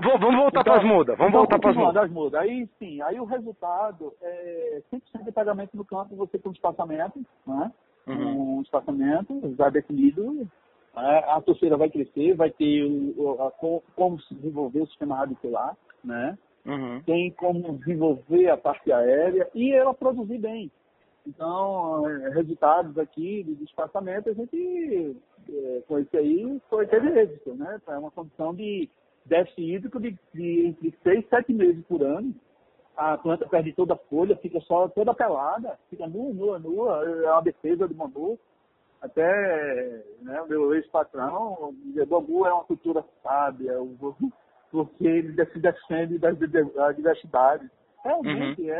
[0.00, 1.16] Vamos, voltar Então, para as mudas.
[1.18, 2.02] Vamos então, voltar para as mudas.
[2.04, 2.40] as mudas.
[2.40, 7.20] Aí sim, aí o resultado é 100% de pagamento no campo, você tem um espaçamento,
[7.46, 7.72] né?
[8.06, 8.58] Uhum.
[8.58, 10.32] Um espaçamento já definido.
[10.94, 11.18] né?
[11.28, 12.84] A torcida vai crescer, vai ter
[13.16, 16.36] o, a- co- como se desenvolver o sistema radicular, né?
[16.64, 17.02] Uhum.
[17.04, 20.70] tem como desenvolver a parte aérea e ela produzir bem.
[21.26, 25.16] Então, eh, resultados aqui de espaçamento, a gente,
[25.48, 27.80] eh, com esse aí, foi, teve êxito, né?
[27.88, 28.88] É uma condição de
[29.26, 32.34] déficit hídrico de, de entre seis, sete meses por ano.
[32.96, 37.32] A planta perde toda a folha, fica só toda pelada, fica nua, nua, nua, é
[37.32, 38.38] uma defesa do bambu.
[39.00, 43.74] Até né, o meu ex-patrão, o bambu é uma cultura sábia,
[44.70, 47.68] porque ele se defende das da diversidade.
[48.04, 48.74] Realmente, é,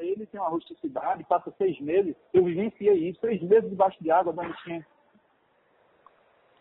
[0.00, 4.10] é, ele tem uma rusticidade, passa seis meses, eu vivenciei isso, seis meses debaixo de
[4.10, 4.86] água, dando enchente.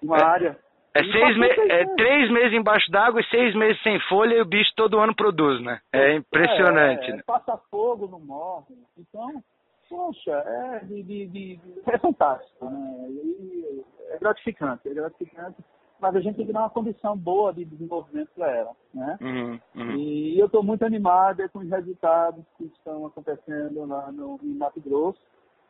[0.01, 0.64] Uma É- área.
[0.95, 1.47] É, seis me...
[1.47, 5.13] é três meses embaixo d'água e seis meses sem folha e o bicho todo ano
[5.15, 5.79] produz, né?
[5.91, 7.23] É impressionante, É, né?
[7.25, 8.75] Passa fogo, não morre.
[8.97, 9.43] Então,
[9.89, 12.65] poxa, é, de, de, de- é fantástico.
[12.65, 13.07] Né?
[13.09, 15.57] E é gratificante, é gratificante.
[15.99, 18.71] Mas a gente tem que dar uma condição boa de desenvolvimento para ela.
[18.93, 19.17] Né?
[19.21, 19.91] Uhum, uhum.
[19.95, 24.81] E eu estou muito animada com os resultados que estão acontecendo lá no, em Mato
[24.81, 25.19] Grosso.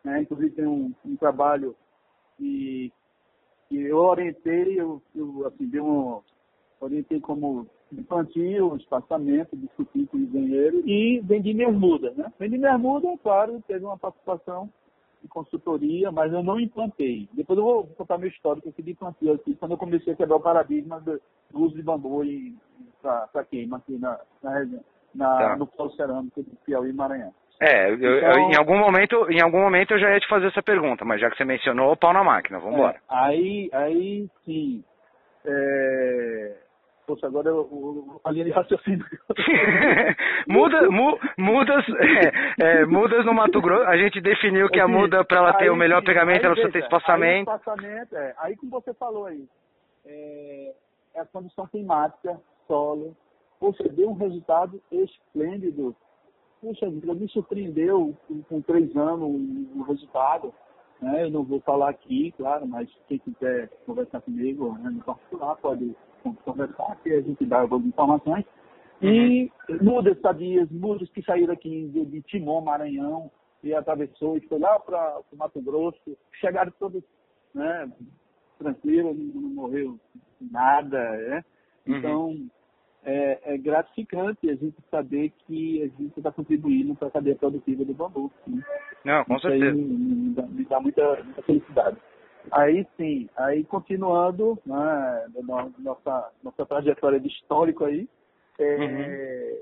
[0.03, 0.21] Né?
[0.21, 1.75] Inclusive tem um, um trabalho
[2.37, 2.91] que,
[3.69, 6.21] que eu orientei, eu, eu assim, dei um,
[6.79, 12.15] orientei como infantil, espaçamento, discuti com o engenheiro e vendi minhas mudas.
[12.15, 12.31] Né?
[12.39, 14.69] Vendi minhas mudas, claro, teve uma participação
[15.21, 17.27] de consultoria, mas eu não implantei.
[17.33, 20.35] Depois eu vou contar meu histórico aqui de plantio aqui, quando eu comecei a quebrar
[20.35, 21.19] o paradigma do,
[21.53, 22.21] uso de bambu
[23.01, 25.55] para queima aqui na, na, região- na- Tá.
[25.57, 27.33] no polo cerâmico do Piauí e Maranhão.
[27.61, 30.47] É, eu- eu- Então- em algum momento, em algum momento eu já ia te fazer
[30.47, 32.95] essa pergunta, mas já que você mencionou, pau na máquina, vamos embora.
[32.97, 34.83] É, aí, aí sim.
[35.45, 36.55] É...
[37.07, 39.05] Poxa, agora eu, eu, a linha de raciocínio.
[40.47, 41.85] Muda, mu- mudas,
[42.59, 45.65] é, é, mudas no Mato Grosso, a gente definiu que a muda para ela ter
[45.65, 47.49] aí o melhor pegamento, aí ela precisa ter espaçamento.
[47.49, 49.45] Aí, espaçamento é, aí como você falou aí,
[50.05, 50.73] é,
[51.15, 53.15] é a condição climática, solo.
[53.59, 55.95] Poxa, deu um resultado esplêndido.
[56.65, 58.17] Puxa vida, me surpreendeu
[58.49, 59.29] com, três anos
[59.75, 60.51] o, resultado.
[60.99, 61.25] Né?
[61.25, 65.95] Eu não vou falar aqui, claro, mas quem quiser conversar comigo né, no particular pode
[66.43, 68.43] conversar, que a gente dá algumas informações.
[68.99, 73.29] E mudas sadias, mudas que saíram aqui de, de Timon, Maranhão,
[73.63, 77.03] e atravessou e foi lá para o Mato Grosso, chegaram todos
[77.53, 77.91] né,
[78.57, 79.99] tranquilos, não, não morreu
[80.41, 80.97] nada.
[81.11, 81.45] Né?
[81.87, 82.49] Uhum.
[83.07, 87.85] É, é gratificante a gente saber que a gente está contribuindo para a cadeia produtiva
[87.85, 88.31] do bambu.
[88.47, 88.63] Né?
[89.03, 89.77] Não, com Isso aí certeza.
[89.77, 89.85] me,
[90.15, 91.97] me dá, me dá muita, muita felicidade.
[92.51, 98.07] Aí sim, aí continuando né, no- nossa, nossa trajetória de histórico aí,
[98.59, 99.61] é,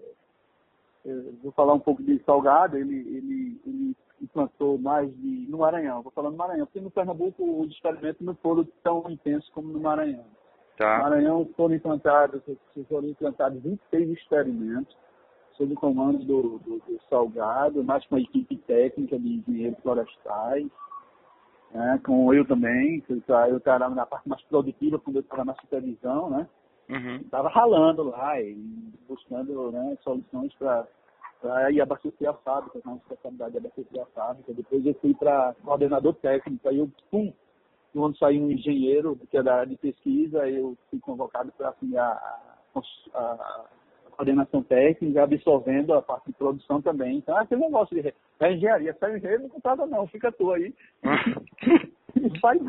[1.06, 5.46] eu vou falar um pouco de Salgado, ele, ele, ele implantou mais de.
[5.50, 9.50] no Maranhão, vou falar no Maranhão, porque no Pernambuco os experimentos não foram tão intensos
[9.50, 10.26] como no Maranhão.
[10.78, 11.00] Tá.
[11.00, 12.42] Maranhão foram implantados,
[12.90, 14.98] foram implantados 26 experimentos
[15.56, 20.68] sob o comando do, do, do Salgado, mais com a equipe técnica de engenheiros florestais,
[21.72, 25.46] né, com eu também, eu tá- eu estava na parte mais produtiva, quando eu estava
[25.46, 26.48] na supervisão, né?
[26.90, 27.16] Uhum.
[27.18, 28.54] Estava ralando lá e
[29.08, 34.54] buscando né, soluções para ir abastecer a fábrica, com a responsabilidade de abastecer a fábrica.
[34.54, 37.34] Depois eu fui para coordenador técnico, aí eu, pum,
[37.94, 41.98] quando saiu um engenheiro, que é da área de pesquisa, eu fui convocado para assumir
[41.98, 42.40] a,
[43.14, 43.66] a,
[44.12, 47.18] coordenação técnica, absorvendo a parte de produção também.
[47.18, 50.52] Então, é aquele negócio de a engenharia, sai o engenheiro, não contrata não, fica tu
[50.52, 50.74] aí.
[52.42, 52.60] vai,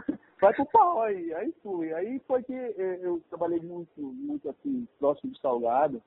[0.41, 1.35] vai pro pau aí.
[1.35, 1.93] Aí fui.
[1.93, 6.03] Aí foi que eh, eu trabalhei muito, muito assim, próximo de Salgado.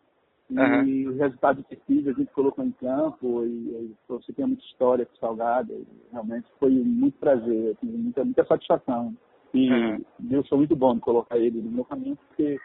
[0.50, 1.10] E Aham.
[1.12, 5.06] os resultados de pesquisa a gente colocou em campo e, e você tem muita história
[5.06, 5.74] com Salgado.
[5.74, 9.14] E realmente foi muito prazer, assim, muita, muita satisfação.
[9.54, 10.04] E Uhum.
[10.32, 12.58] eu sou muito bom de colocar ele no meu caminho, porque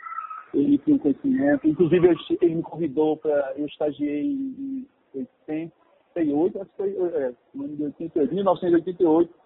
[0.54, 1.66] ele tinha um conhecimento.
[1.66, 3.54] Inclusive, eu, ele me convidou para.
[3.56, 9.41] Eu estagiei em 88, acho que foi é, no ano de 88, 1988.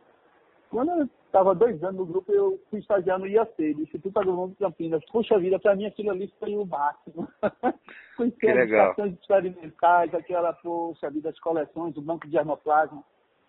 [0.70, 4.58] Quando eu estava dois anos no grupo, eu fui estagiar no IAC, do Instituto Agronômico
[4.58, 5.04] de Campinas.
[5.10, 7.28] Poxa vida, para mim aquilo ali foi o máximo.
[8.16, 13.02] Conhecer Que as estações experimentais, aquela, poxa vida, as coleções, o banco de germoplasma,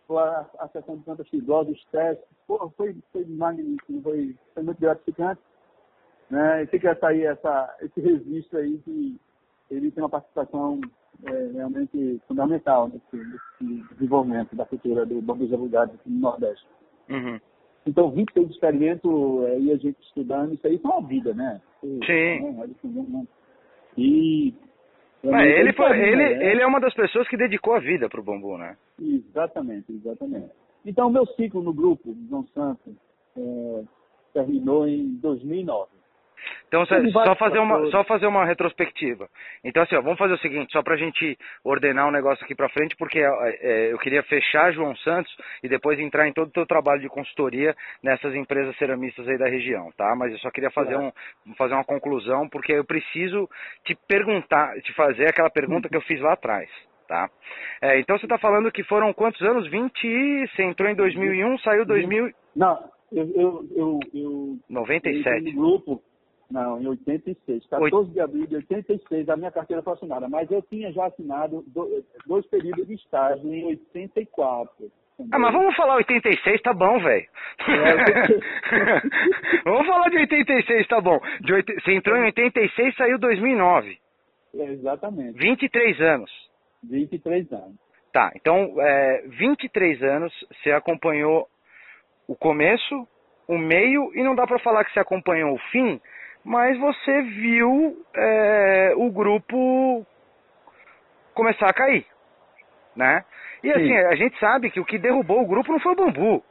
[0.10, 2.26] a, a seção de plantas fibrosas, os testes.
[2.46, 5.42] Pô, foi, foi magnífico, foi, foi muito gratificante.
[6.30, 6.64] Né?
[6.64, 9.20] E fica aí essa, esse registro aí que
[9.72, 10.80] ele tem uma participação
[11.26, 16.68] é, realmente fundamental nesse, nesse desenvolvimento da cultura do bambu vulgares aqui no Nordeste.
[17.10, 17.40] Uhum.
[17.86, 19.10] Então, 26 experimentos
[19.46, 21.62] é, e a gente estudando, isso aí foi uma vida, né?
[21.82, 21.98] Sim.
[22.42, 22.70] Né?
[22.84, 23.28] Não- não-
[23.98, 24.54] E
[25.24, 26.52] Mas ele, foi, ele, né?
[26.52, 28.78] ele é uma das pessoas que dedicou a vida para o bambu, né?
[29.02, 30.52] Exatamente, exatamente.
[30.86, 32.94] Então, meu ciclo no grupo, João Santos,
[33.38, 33.84] é,
[34.34, 35.97] terminou em 2009.
[36.68, 39.28] Então, só fazer, uma, só fazer uma retrospectiva.
[39.64, 42.44] Então, assim, ó, vamos fazer o seguinte, só para a gente ordenar o um negócio
[42.44, 43.30] aqui para frente, porque é,
[43.62, 47.10] é, eu queria fechar João Santos e depois entrar em todo o teu trabalho de
[47.10, 50.16] consultoria nessas empresas ceramistas aí da região, tá?
[50.16, 51.12] Mas eu só queria fazer, um,
[51.58, 53.50] fazer uma conclusão, porque eu preciso
[53.84, 56.70] te perguntar, te fazer aquela pergunta que eu fiz lá atrás.
[57.08, 57.30] Tá?
[57.82, 59.66] É, então você está falando que foram quantos anos?
[59.70, 62.32] 20, você entrou em 2001, saiu 2000...
[62.54, 62.78] Não,
[63.12, 63.32] eu...
[63.34, 65.48] eu, eu, eu 97.
[65.48, 66.04] Eu grupo,
[66.50, 67.66] não, em 86.
[67.68, 68.12] 14 Oit...
[68.12, 70.30] de abril de 86, a minha carteira foi assinada.
[70.30, 71.66] Mas eu tinha já assinado
[72.26, 74.92] dois períodos de estágio em 84.
[75.32, 77.28] Ah, mas vamos falar 86, tá bom, velho.
[77.68, 81.20] É, vamos falar de 86, tá bom.
[81.42, 81.74] De 8...
[81.74, 83.98] Você entrou em 86 e saiu em 2009.
[84.56, 85.38] É, exatamente.
[85.40, 86.32] 23 anos.
[86.84, 87.76] 23 anos.
[88.14, 91.48] Tá, então, é, 23 anos, você acompanhou
[92.28, 93.08] o começo,
[93.48, 96.00] o meio, e não dá para falar que você acompanhou o fim,
[96.48, 100.06] mas você viu é, o grupo
[101.34, 102.06] começar a cair,
[102.96, 103.26] né?
[103.62, 106.42] E assim, a gente sabe que o que derrubou o grupo não foi o bambu.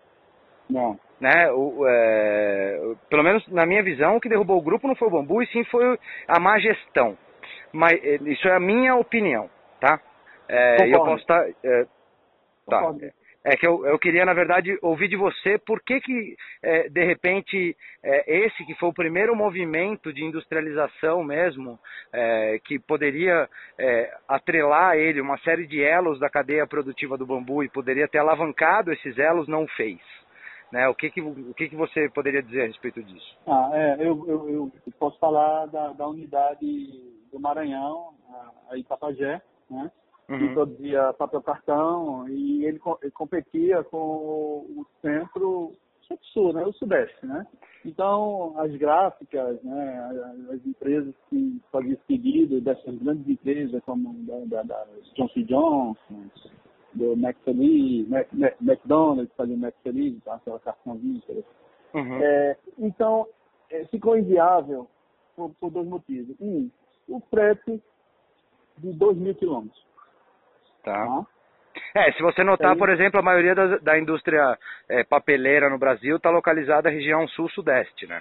[0.68, 1.00] Não.
[1.18, 1.50] Né?
[1.50, 5.10] O, é, pelo menos na minha visão, o que derrubou o grupo não foi o
[5.10, 7.16] bambu, e sim foi a má gestão.
[7.72, 9.48] Mas é, isso é a minha opinião,
[9.80, 9.98] tá?
[10.46, 11.42] É, eu posso estar...
[11.64, 11.86] É,
[12.68, 12.92] tá.
[13.48, 17.04] É que eu, eu queria, na verdade, ouvir de você por que, que é, de
[17.04, 21.78] repente, é, esse que foi o primeiro movimento de industrialização mesmo,
[22.12, 23.48] é, que poderia
[23.78, 28.08] é, atrelar a ele uma série de elos da cadeia produtiva do bambu e poderia
[28.08, 30.00] ter alavancado esses elos, não fez.
[30.72, 30.88] Né?
[30.88, 33.38] O, que, que, o que, que você poderia dizer a respeito disso?
[33.46, 36.66] Ah, é, eu, eu, eu posso falar da, da unidade
[37.30, 38.12] do Maranhão,
[38.72, 39.40] a, Itapajé,
[39.70, 39.88] né?
[40.28, 40.38] Uhum.
[40.38, 45.72] que produzia papel cartão e ele, ele competia com o centro
[46.32, 47.44] sul, né, o sudeste, né?
[47.84, 54.62] Então, as gráficas, né, as empresas que faziam pedido dessas grandes empresas como da, da,
[54.62, 56.30] da Johnson Johnson,
[56.94, 58.28] do McFeliz, Mac,
[58.60, 61.20] McDonald's, fazia McFeliz, tá, aquela cartãozinha.
[61.94, 62.22] Uhum.
[62.22, 63.26] É, então,
[63.70, 64.88] é, ficou inviável
[65.34, 66.34] por, por, dois motivos.
[66.40, 66.70] Um,
[67.08, 67.82] o frete
[68.78, 69.86] de 2 mil quilômetros.
[70.86, 71.26] Tá.
[71.96, 74.56] É, se você notar, por exemplo, a maioria da, da indústria
[74.88, 78.20] é, papeleira no Brasil está localizada na região sul-sudeste, né?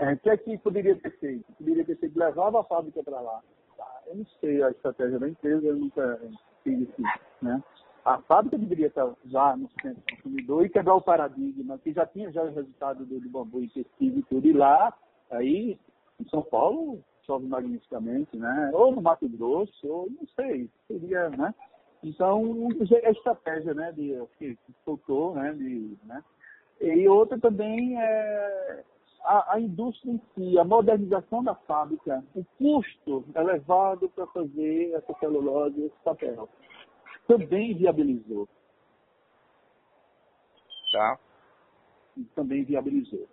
[0.00, 1.44] É, o que é que poderia ter feito?
[1.56, 3.40] Poderia ter feito, levava a fábrica para lá.
[3.76, 6.20] Tá, eu não sei a estratégia da empresa, eu nunca
[6.64, 7.02] fiz isso,
[7.40, 7.62] né?
[8.04, 12.32] A fábrica deveria estar já no centro consumidor e quebrar o paradigma, que já tinha
[12.32, 14.92] já o resultado do, do bambu e pesquisa e tudo, e lá,
[15.30, 15.78] aí,
[16.18, 18.70] em São Paulo, chove magnificamente, né?
[18.74, 21.54] Ou no Mato Grosso, ou não sei, seria, né?
[22.02, 22.68] Então,
[23.04, 26.24] a estratégia né, de, que, faltou, né, de, né?
[26.80, 28.84] E outra também é
[29.22, 35.12] a, a, indústria em si, a modernização da fábrica, o custo elevado para fazer essa
[35.18, 36.48] celulose esse papel.
[37.26, 38.48] Também viabilizou.
[40.90, 41.18] Tá.
[42.34, 43.28] Também viabilizou.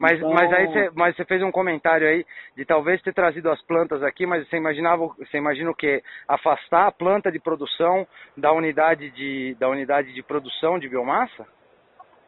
[0.00, 0.32] Mas, então...
[0.32, 2.24] mas aí você, mas você fez um comentário aí
[2.56, 6.02] de talvez ter trazido as plantas aqui, mas você imaginava, você imagina o quê?
[6.26, 11.46] Afastar a planta de produção da unidade de, da unidade de produção de biomassa?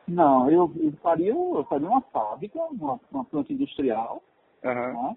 [0.06, 4.22] Não, eu, eu faria, eu faria uma fábrica, uma, uma planta industrial,
[4.62, 4.74] uhum.
[4.74, 5.16] né?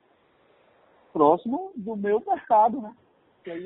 [1.12, 2.94] próximo do meu mercado, né?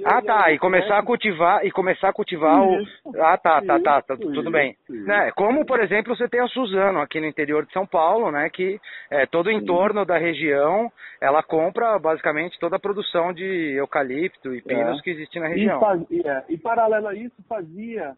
[0.06, 0.52] Ah, tá.
[0.52, 3.22] E começar a cultivar e começar a cultivar isso, o.
[3.22, 4.76] Ah, tá, tá, tá, tá isso, tudo bem.
[4.90, 5.32] Né?
[5.32, 8.50] Como, por exemplo, você tem a Suzano aqui no interior de São Paulo, né?
[8.50, 14.54] Que é, todo o entorno da região ela compra basicamente toda a produção de eucalipto
[14.54, 15.02] e pinos é.
[15.02, 15.78] que existe na região.
[15.78, 18.16] E, faz, é, e paralelo a isso fazia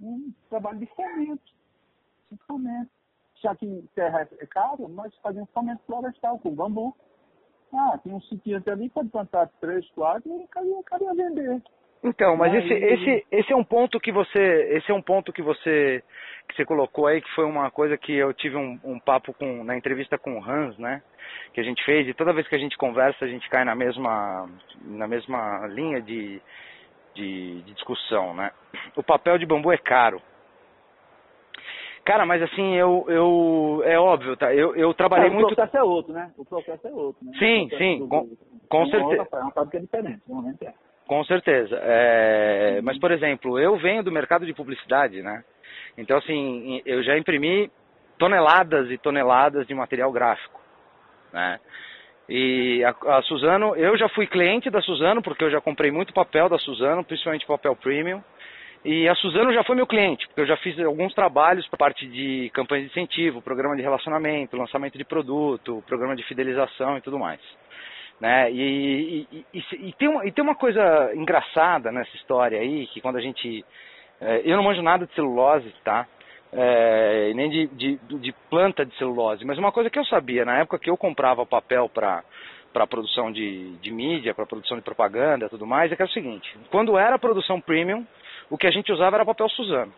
[0.00, 1.42] um trabalho de fomento.
[2.30, 2.90] De fomento.
[3.42, 6.94] Já que terra é caro, nós fazíamos fomento florestal com bambu.
[7.72, 11.62] Ah, tem um sítio ali, pode plantar três, quatro e o cara ia vender.
[12.02, 15.42] Então, mas esse, esse, esse é um ponto que você, esse é um ponto que
[15.42, 16.02] você,
[16.48, 19.64] que você colocou aí, que foi uma coisa que eu tive um, um papo com,
[19.64, 21.02] na entrevista com o Hans, né,
[21.52, 23.74] que a gente fez, e toda vez que a gente conversa, a gente cai na
[23.74, 24.48] mesma,
[24.82, 26.40] na mesma linha de,
[27.14, 28.52] de, de discussão, né.
[28.96, 30.22] O papel de bambu é caro.
[32.08, 34.54] Cara, mas assim, eu, eu é óbvio, tá?
[34.54, 35.52] Eu, eu trabalhei é, muito.
[35.52, 36.30] O processo é outro, né?
[36.38, 37.32] O processo é outro, né?
[37.38, 38.30] Sim, sim, do, com,
[38.66, 39.28] com certeza.
[39.30, 40.72] É uma fábrica diferente, realmente é.
[41.06, 41.78] Com certeza.
[41.82, 45.44] É, mas, por exemplo, eu venho do mercado de publicidade, né?
[45.98, 47.70] Então, assim, eu já imprimi
[48.16, 50.62] toneladas e toneladas de material gráfico,
[51.30, 51.60] né?
[52.26, 56.14] E a, a, Suzano, eu já fui cliente da Suzano, porque eu já comprei muito
[56.14, 58.22] papel da Suzano, principalmente papel premium.
[58.84, 62.06] E a Suzano já foi meu cliente, porque eu já fiz alguns trabalhos para parte
[62.06, 67.18] de campanha de incentivo, programa de relacionamento, lançamento de produto, programa de fidelização e tudo
[67.18, 67.40] mais.
[68.20, 68.50] Né?
[68.50, 73.00] E, e, e, e, tem uma, e tem uma coisa engraçada nessa história aí, que
[73.00, 73.64] quando a gente.
[74.20, 76.06] É, eu não manjo nada de celulose, tá?
[76.52, 80.58] É, nem de, de, de, planta de celulose, mas uma coisa que eu sabia, na
[80.58, 82.22] época que eu comprava papel para
[82.72, 86.10] para produção de, de mídia, para produção de propaganda tudo mais, é que é o
[86.10, 88.06] seguinte, quando era produção premium,
[88.50, 89.92] o que a gente usava era papel Suzano.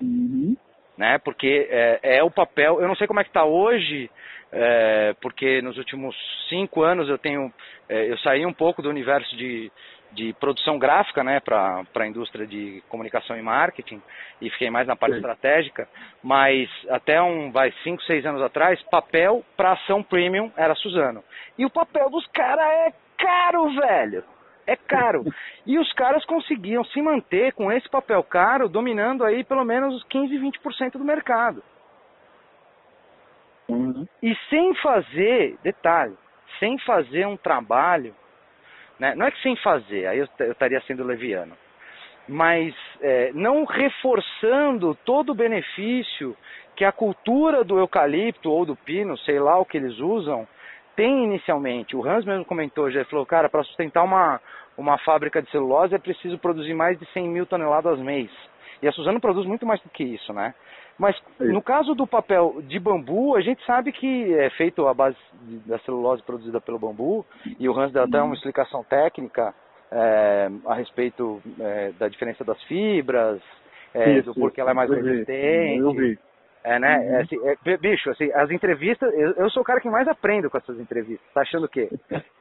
[0.00, 0.56] Uhum.
[0.96, 1.18] Né?
[1.18, 4.10] Porque é, é, o papel, eu não sei como é que está hoje,
[4.52, 6.14] é, porque nos últimos
[6.48, 7.52] cinco anos eu tenho,
[7.88, 9.72] é, eu saí um pouco do universo de,
[10.12, 14.02] de produção gráfica, né, para a indústria de comunicação e marketing,
[14.40, 15.20] e fiquei mais na parte Sim.
[15.20, 15.88] estratégica,
[16.22, 21.24] mas até um, vai, cinco, seis anos atrás, papel para ação premium era Suzano.
[21.56, 24.24] E o papel dos caras é caro, velho!
[24.66, 25.24] É caro.
[25.66, 30.04] E os caras conseguiam se manter com esse papel caro, dominando aí pelo menos os
[30.04, 31.62] 15, 20% do mercado.
[33.68, 34.06] Uhum.
[34.22, 36.16] E sem fazer, detalhe,
[36.58, 38.14] sem fazer um trabalho,
[38.98, 39.14] né?
[39.14, 41.56] não é que sem fazer, aí eu, eu estaria sendo leviano,
[42.28, 46.36] mas é, não reforçando todo o benefício
[46.76, 50.46] que a cultura do eucalipto ou do pino, sei lá o que eles usam,
[50.96, 51.96] tem inicialmente.
[51.96, 54.40] O Hans mesmo comentou, já falou, cara, para sustentar uma,
[54.76, 58.30] uma fábrica de celulose é preciso produzir mais de 100 mil toneladas mês.
[58.82, 60.54] E a Suzano produz muito mais do que isso, né?
[60.98, 65.16] Mas no caso do papel de bambu, a gente sabe que é feito à base
[65.64, 67.24] da celulose produzida pelo bambu,
[67.58, 69.54] e o Hans deu até uma explicação técnica
[69.90, 73.40] é, a respeito é, da diferença das fibras,
[73.94, 75.78] é, do porquê ela é mais resistente.
[75.78, 76.18] Eu vi.
[76.62, 76.98] É, né?
[76.98, 77.14] Uhum.
[77.14, 80.50] É, assim, é, bicho, assim, as entrevistas, eu, eu, sou o cara que mais aprendo
[80.50, 81.26] com essas entrevistas.
[81.32, 81.88] Tá achando o quê?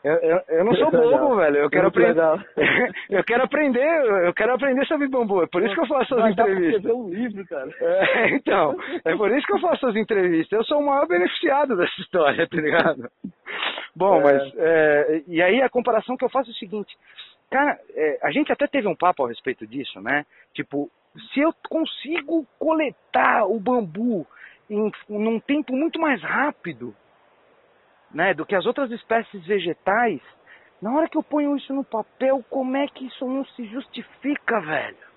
[0.03, 1.57] Eu, eu, eu não sou bobo, velho.
[1.57, 2.19] Eu quero aprender.
[3.09, 5.43] eu quero aprender, eu quero aprender sobre bambu.
[5.43, 6.83] É por isso que eu faço as entrevistas.
[6.83, 7.69] Dá um livro, cara.
[8.09, 10.51] É, então, é por isso que eu faço as entrevistas.
[10.51, 13.09] Eu sou o maior beneficiado dessa história, tá ligado?
[13.95, 14.23] Bom, é.
[14.23, 14.53] mas.
[14.57, 16.95] É, e aí a comparação que eu faço é o seguinte.
[17.49, 20.25] Cara, é, a gente até teve um papo a respeito disso, né?
[20.53, 24.25] Tipo, se eu consigo coletar o bambu
[24.69, 26.95] em num tempo muito mais rápido,
[28.11, 30.21] né, do que as outras espécies vegetais,
[30.81, 34.61] na hora que eu ponho isso no papel, como é que isso não se justifica,
[34.61, 35.08] velho?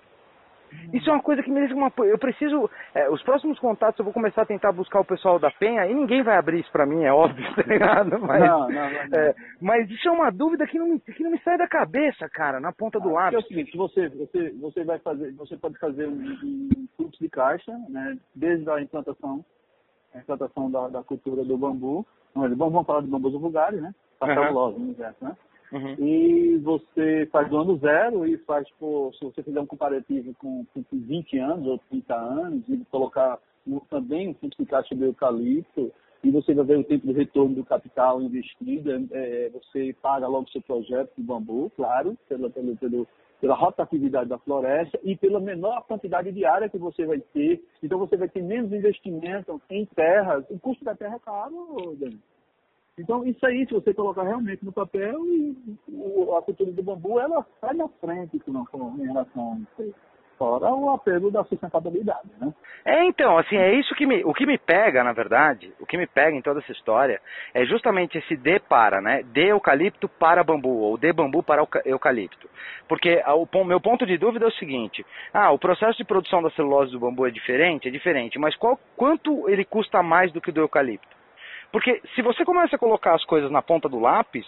[0.93, 1.91] Isso é uma coisa que merece uma.
[1.97, 2.69] Eu preciso.
[2.93, 5.93] É, os próximos contatos eu vou começar a tentar buscar o pessoal da Penha e
[5.93, 8.19] ninguém vai abrir isso pra mim, é óbvio, tá ligado?
[8.19, 11.31] Mas, não, não, não, é, mas isso é uma dúvida que não, me, que não
[11.31, 13.33] me sai da cabeça, cara, na ponta do lápis.
[13.33, 17.29] É o seguinte, você, você, você vai fazer, você pode fazer um, um fluxo de
[17.29, 18.17] caixa, né?
[18.35, 19.43] Desde a implantação,
[20.13, 22.05] a implantação da, da cultura do bambu.
[22.35, 23.93] Vamos, vamos falar de bambus vulgares, né?
[24.19, 24.71] Passar uhum.
[24.71, 25.35] no universo, né?
[25.73, 25.95] Uhum.
[25.97, 30.63] E você faz do ano zero e faz, por, se você fizer um comparativo com,
[30.71, 33.39] com 20 anos ou 30 anos, e colocar
[33.89, 35.91] também um fundo de caixa do eucalipto,
[36.23, 40.49] e você vai ver o tempo de retorno do capital investido, é, você paga logo
[40.51, 43.05] seu projeto de bambu, claro, pela, pela, pela,
[43.41, 47.61] pela rotatividade da floresta e pela menor quantidade de área que você vai ter.
[47.81, 50.45] Então você vai ter menos investimento em terras.
[50.49, 52.19] O custo da terra é caro, Dani.
[52.97, 55.55] Então, isso aí, se você colocar realmente no papel, e
[56.37, 59.95] a cultura do bambu, ela sai na frente em relação a isso.
[60.37, 62.53] Fora o apelo da sustentabilidade, né?
[62.83, 65.95] É, então, assim, é isso que me, o que me pega, na verdade, o que
[65.95, 67.21] me pega em toda essa história
[67.53, 69.23] é justamente esse de para, né?
[69.23, 72.49] De eucalipto para bambu, ou de bambu para eucalipto.
[72.87, 76.49] Porque o meu ponto de dúvida é o seguinte, ah, o processo de produção da
[76.51, 77.87] celulose do bambu é diferente?
[77.87, 81.22] É diferente, mas qual, quanto ele custa mais do que o do eucalipto?
[81.73, 84.45] Porque se você começa a colocar as coisas na ponta do lápis,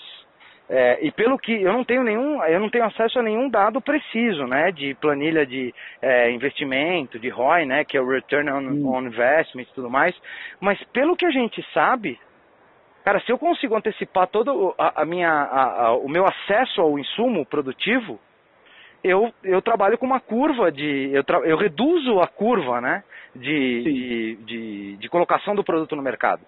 [0.69, 3.81] é, e pelo que eu não tenho nenhum, eu não tenho acesso a nenhum dado
[3.81, 8.59] preciso, né, de planilha de é, investimento, de ROI, né, que é o Return on,
[8.59, 8.93] hum.
[8.93, 10.15] on Investment e tudo mais,
[10.59, 12.19] mas pelo que a gente sabe,
[13.03, 16.99] cara, se eu consigo antecipar todo a, a minha, a, a, o meu acesso ao
[16.99, 18.19] insumo produtivo,
[19.03, 23.03] eu, eu trabalho com uma curva de, eu, tra, eu reduzo a curva, né,
[23.35, 26.41] de, de, de, de colocação do produto no mercado.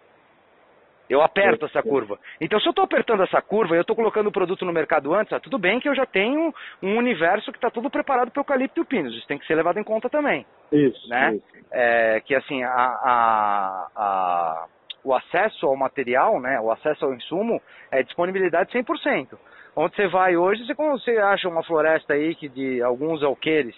[1.10, 2.20] Eu aperto essa curva.
[2.40, 5.14] Então, se eu estou apertando essa curva e eu estou colocando o produto no mercado
[5.14, 8.40] antes, ah, tudo bem que eu já tenho um universo que está tudo preparado para
[8.40, 9.16] o eucalipto e o pinus.
[9.16, 10.46] Isso tem que ser levado em conta também.
[10.72, 11.08] Isso.
[11.10, 11.36] Né?
[11.36, 11.66] Isso.
[11.72, 14.66] É, que assim, a, a, a,
[15.04, 17.62] o acesso ao material, né, o acesso ao insumo,
[17.92, 19.38] é disponibilidade 100%.
[19.76, 23.76] Onde você vai hoje, você, você acha uma floresta aí que de alguns alqueires,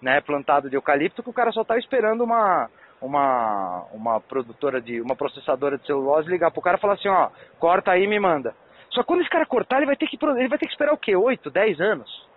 [0.00, 2.68] né, plantado de eucalipto, que o cara só está esperando uma
[3.02, 7.30] uma, uma produtora de, uma processadora de celulose ligar pro cara e falar assim, ó,
[7.58, 8.54] corta aí e me manda.
[8.90, 10.92] Só que quando esse cara cortar, ele vai ter que, ele vai ter que esperar
[10.92, 11.16] o quê?
[11.16, 12.28] 8, 10 anos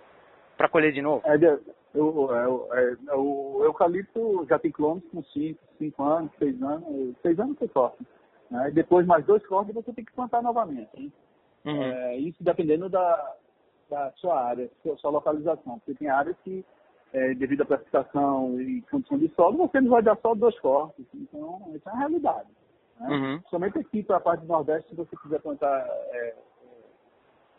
[0.58, 1.22] para colher de novo?
[1.26, 1.38] É,
[1.98, 7.40] o, é, é, o eucalipto já tem clones com 5, 5 anos, 6 anos, 6
[7.40, 8.04] anos você corta.
[8.50, 8.72] Né?
[8.74, 11.12] Depois mais dois cortes você tem que plantar novamente.
[11.66, 11.84] Uhum.
[11.84, 13.36] É, isso dependendo da,
[13.90, 15.80] da sua área, sua, sua localização.
[15.80, 16.66] Porque tem áreas que,
[17.14, 21.06] é, devido à precipitação e condição de solo, você não vai dar só dois cortes.
[21.14, 22.50] Então, isso é uma realidade.
[23.00, 23.08] Né?
[23.10, 23.42] Uhum.
[23.50, 26.36] Somente aqui para a parte do Nordeste, se você quiser plantar é,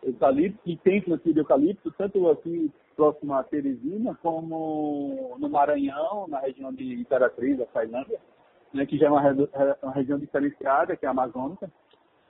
[0.03, 6.41] eucalipto, e tem plantio de eucalipto, tanto aqui próximo a Teresina, como no Maranhão, na
[6.41, 8.19] região de Imperatriz, da Tailândia,
[8.73, 9.23] né, que já é uma,
[9.83, 11.71] uma, região diferenciada, que é a amazônica,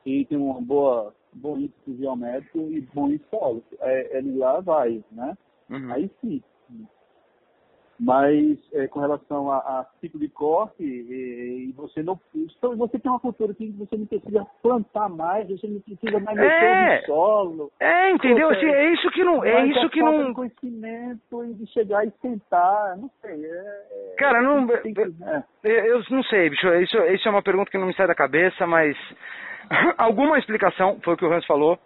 [0.04, 3.62] e tem uma boa bom índice geométrico e bom solo.
[3.80, 5.36] É, ele lá vai, né?
[5.68, 5.92] Uhum.
[5.92, 6.42] Aí sim.
[7.98, 12.20] Mas é, com relação a, a, ciclo de corte, e, e você não.
[12.34, 16.36] Então você tem uma cultura que você não precisa plantar mais, você não precisa mais
[16.36, 17.72] mexer é, no solo.
[17.80, 18.50] É, entendeu?
[18.50, 19.42] Assim, é isso que não.
[19.42, 20.34] É isso que não.
[20.34, 23.46] conhecimento de chegar e sentar, não sei.
[23.46, 24.66] É, é Cara, não.
[24.66, 24.94] Que,
[25.64, 25.90] é.
[25.90, 26.68] eu não sei, bicho.
[26.74, 28.94] Isso, isso é uma pergunta que não me sai da cabeça, mas
[29.96, 31.78] alguma explicação, foi o que o Hans falou.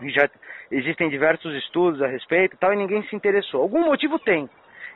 [0.00, 0.28] Já
[0.70, 3.62] existem diversos estudos a respeito e tal, e ninguém se interessou.
[3.62, 4.48] Algum motivo tem.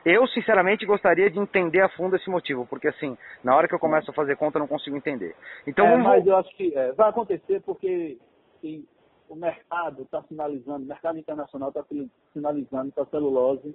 [0.04, 3.78] Eu, sinceramente, gostaria de entender a fundo esse motivo, porque assim, na hora que eu
[3.78, 5.34] começo a fazer conta, eu não consigo entender.
[5.66, 8.18] Então, é, mas eu acho que é, vai acontecer porque
[8.60, 8.86] sim,
[9.28, 11.84] o mercado está sinalizando, o mercado internacional está
[12.32, 13.74] sinalizando para celulose,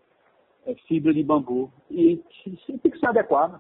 [0.66, 2.18] é, fibra de bambu, e
[2.82, 3.60] tem que se adequar, né?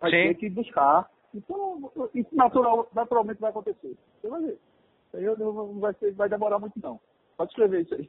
[0.00, 0.28] vai sim.
[0.28, 1.08] ter que buscar.
[1.34, 3.94] Então, isso natural, naturalmente vai acontecer.
[4.20, 4.58] Você vai ver.
[5.14, 7.00] Aí não vai, ser, vai demorar muito, não.
[7.36, 8.08] Pode escrever isso aí.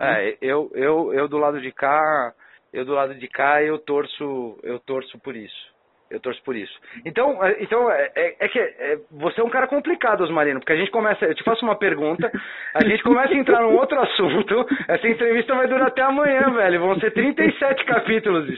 [0.00, 2.34] É, eu, eu, eu do lado de cá
[2.72, 5.78] eu do lado de cá eu torço, eu torço por isso.
[6.10, 6.72] Eu torço por isso.
[7.04, 10.72] Então, é, então é, é, é que é, você é um cara complicado, Osmarino, porque
[10.72, 11.26] a gente começa.
[11.26, 12.32] Eu te faço uma pergunta,
[12.72, 14.66] a gente começa a entrar num outro assunto.
[14.88, 16.80] Essa entrevista vai durar até amanhã, velho.
[16.80, 18.48] Vão ser 37 capítulos.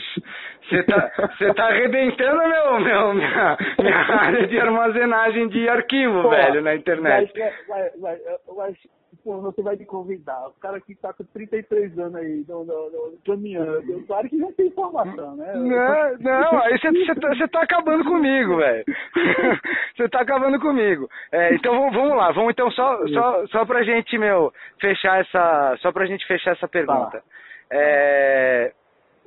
[0.69, 6.31] Você tá, você tá arrebentando meu, meu, minha, minha área de armazenagem de arquivo, Pô,
[6.31, 7.33] velho, na internet.
[7.37, 8.19] Vai, vai, vai,
[8.55, 8.75] vai
[9.25, 10.49] pô, você vai me convidar.
[10.49, 14.53] O cara que tá com 33 anos aí, no, no, no, caminhando, claro que já
[14.53, 15.55] tem informação, né?
[15.55, 18.85] Não, não, aí você tá, tá acabando comigo, velho.
[19.97, 21.11] Você tá acabando comigo.
[21.31, 25.77] É, então vamos, vamos lá, vamos então só, só, só pra gente, meu, fechar essa.
[25.81, 27.19] Só pra gente fechar essa pergunta.
[27.19, 27.23] Tá.
[27.71, 28.73] É,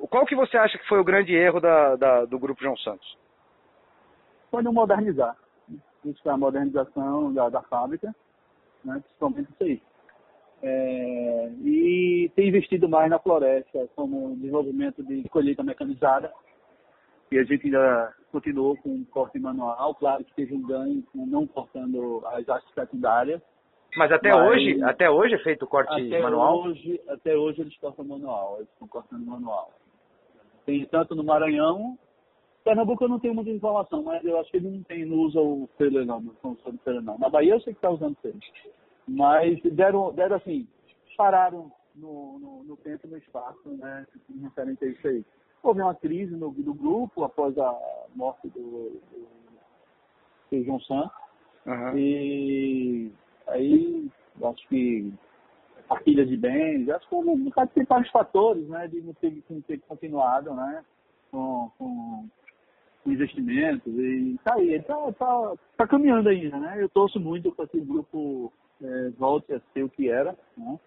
[0.10, 3.18] qual que você acha que foi o grande erro da, da, do Grupo João Santos?
[4.50, 5.36] Foi não modernizar.
[6.04, 8.14] Isso foi a modernização da, da fábrica
[8.84, 9.00] né?
[9.04, 9.82] principalmente isso aí.
[10.62, 16.32] É, e tem investido mais na floresta, como desenvolvimento de colheita mecanizada,
[17.30, 22.22] e a gente ainda continuou com corte manual, claro que teve um ganho não cortando
[22.28, 23.42] as hastes secundárias.
[23.98, 26.64] Mas até mas, hoje, até hoje é feito corte até manual?
[26.64, 29.72] Hoje, até hoje eles cortam manual, eles estão cortando manual.
[30.66, 31.98] Tem tanto no Maranhão,
[32.64, 35.40] Pernambuco eu não tenho muita informação, mas eu acho que ele não tem, não usa
[35.40, 37.18] o fêlea não, não usa o fêlea não.
[37.18, 38.40] Na Bahia eu sei que está usando fêlea.
[39.08, 40.68] Mas deram, deram assim,
[41.18, 44.08] pararam no, no, no tempo e no espaço, né,
[44.42, 45.26] referente a isso aí.
[45.62, 47.78] Houve uma crise no, no grupo após a
[48.16, 49.28] morte do, do,
[50.52, 51.16] do João Santos.
[51.66, 51.98] Uhum.
[51.98, 53.12] E
[53.48, 55.14] aí, acho que
[55.88, 59.62] partilha de bens, acho que um bocado de vários fatores, né, de não ter, não
[59.62, 60.84] ter continuado, né,
[61.30, 62.28] com, com
[63.06, 66.78] investimentos e tá aí, tá, tá, tá caminhando ainda, né?
[66.80, 70.80] Eu torço muito para que o grupo é, volte a ser o que era, né?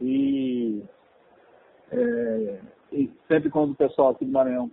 [0.00, 0.82] E,
[1.90, 2.60] é,
[2.92, 4.70] e sempre quando o pessoal aqui do Maranhão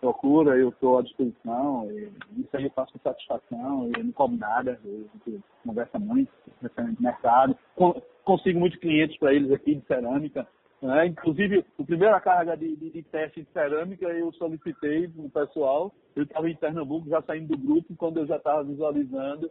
[0.00, 1.88] procura, eu estou à disposição,
[2.36, 7.02] isso aí eu faço com satisfação, eu não como nada, a gente conversa muito, referente
[7.02, 7.56] mercado,
[8.22, 10.46] consigo muitos clientes para eles aqui de cerâmica,
[10.84, 11.06] né?
[11.06, 15.90] Inclusive, a primeira carga de, de, de, teste de cerâmica eu solicitei para o pessoal.
[16.14, 19.50] Eu estava em Pernambuco, já saindo do grupo, quando eu já estava visualizando.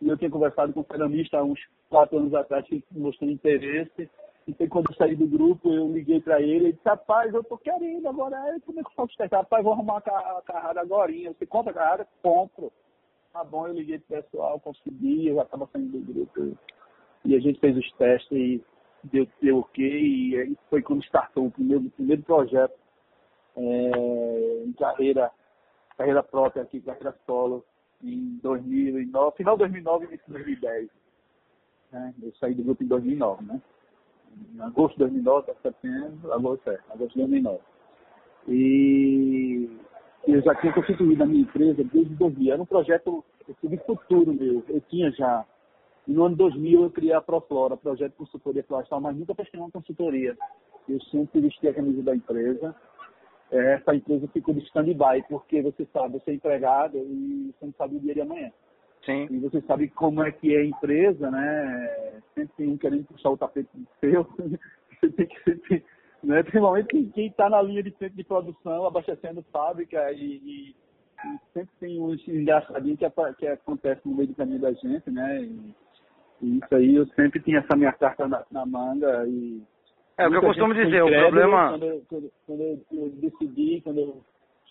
[0.00, 1.58] E eu tinha conversado com o ceramista há uns
[1.90, 4.08] quatro anos atrás, que mostrou interesse.
[4.46, 7.58] E quando eu saí do grupo, eu liguei para ele e disse, rapaz, eu tô
[7.58, 8.36] querendo agora.
[8.64, 9.38] Como é que eu faço testar?
[9.38, 11.12] Rapaz, vou arrumar a carrada agora.
[11.12, 12.08] Você compra a carrada?
[12.22, 12.72] Compro.
[13.32, 16.56] Tá bom, eu liguei pro pessoal, consegui, eu já estava saindo do grupo.
[17.24, 18.62] E a gente fez os testes e
[19.08, 22.78] deu, deu ok, e foi quando startou o primeiro, o primeiro projeto
[23.56, 25.30] é, em carreira,
[25.96, 27.64] carreira própria aqui, carreira solo,
[28.02, 30.88] em 2009, final de 2009 e início de 2010.
[31.92, 32.14] Né?
[32.22, 33.60] Eu saí do grupo em 2009, né?
[34.54, 37.60] Em agosto de 2009, setembro, agosto, é, agosto de 2009.
[38.46, 39.68] E
[40.26, 42.52] eu já tinha constituído a minha empresa desde 2000.
[42.52, 43.24] Era um projeto
[43.62, 44.64] de futuro meu.
[44.68, 45.44] Eu tinha já.
[46.08, 49.60] E no ano 2000 eu criei a Proflora, projeto de consultoria florestal, mas nunca prestei
[49.60, 50.34] uma consultoria.
[50.88, 52.74] Eu sempre vesti a camisa da empresa.
[53.50, 57.74] É, essa empresa ficou de stand-by, porque você sabe, você é empregado e você não
[57.74, 58.50] sabe o dia de amanhã.
[59.04, 59.28] Sim.
[59.30, 62.20] E você sabe como é que é a empresa, né?
[62.34, 64.24] Sempre tem um querendo puxar o tapete do seu.
[65.00, 65.84] você tem que sempre
[66.22, 66.42] né?
[66.42, 71.70] Principalmente quem está na linha de centro de produção, abastecendo fábrica e, e, e sempre
[71.78, 75.42] tem uns engraçadinhos que, que acontece no meio do caminho da gente, né?
[75.42, 75.74] E,
[76.42, 79.62] e isso aí eu sempre tinha essa minha carta na, na manga e
[80.16, 81.70] é o que eu costumo dizer, o problema.
[81.70, 84.20] Quando eu, quando, quando eu, eu decidi, quando eu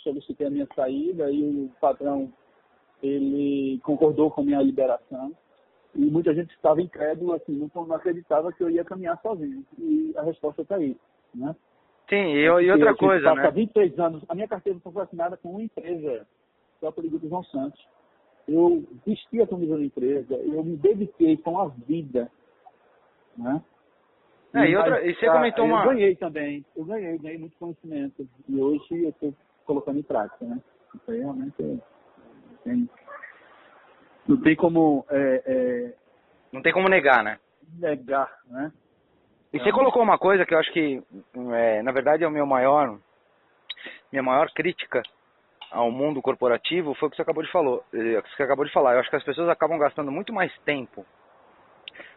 [0.04, 2.34] solicitei a minha saída, e o patrão
[3.02, 5.32] ele concordou com a minha liberação.
[5.96, 9.66] E muita gente estava incrédulo, assim, não, não acreditava que eu ia caminhar sozinho.
[9.80, 10.98] E a resposta está aí
[11.34, 11.56] né?
[12.10, 13.52] Sim, e, e outra coisa, né?
[13.52, 16.26] 23 anos, a minha carteira foi assinada com uma empresa,
[16.80, 17.86] própria Grupo João Santos.
[18.48, 22.32] Eu vesti a camisa da empresa, eu me dediquei com a vida,
[23.38, 23.62] né?
[24.54, 25.84] É, e, outra, e você comentou uma...
[25.84, 28.28] Eu ganhei também, eu ganhei, ganhei muito conhecimento.
[28.48, 29.34] E hoje eu estou
[29.66, 30.62] colocando em prática, né?
[30.96, 31.82] Isso aí realmente
[32.64, 32.90] tem,
[34.28, 35.06] não tem como...
[35.10, 35.94] É, é,
[36.54, 37.38] não tem como negar, né?
[37.78, 38.72] Negar, né?
[39.52, 41.04] E você colocou uma coisa que eu acho que,
[41.54, 42.98] é, na verdade, é o meu maior,
[44.12, 45.02] minha maior crítica
[45.72, 48.72] ao mundo corporativo foi o que você acabou de falou, eh, que você acabou de
[48.72, 48.94] falar.
[48.94, 51.06] Eu acho que as pessoas acabam gastando muito mais tempo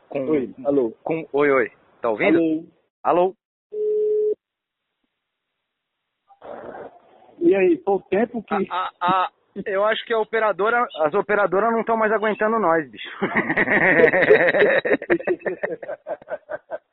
[0.09, 2.39] com, oi, alô, com, oi, oi, tá ouvindo?
[3.03, 3.03] Alô.
[3.03, 3.35] Alô.
[7.41, 9.31] E aí, o tempo que a, a, a,
[9.67, 13.09] eu acho que a operadora, as operadoras não estão mais aguentando nós, bicho.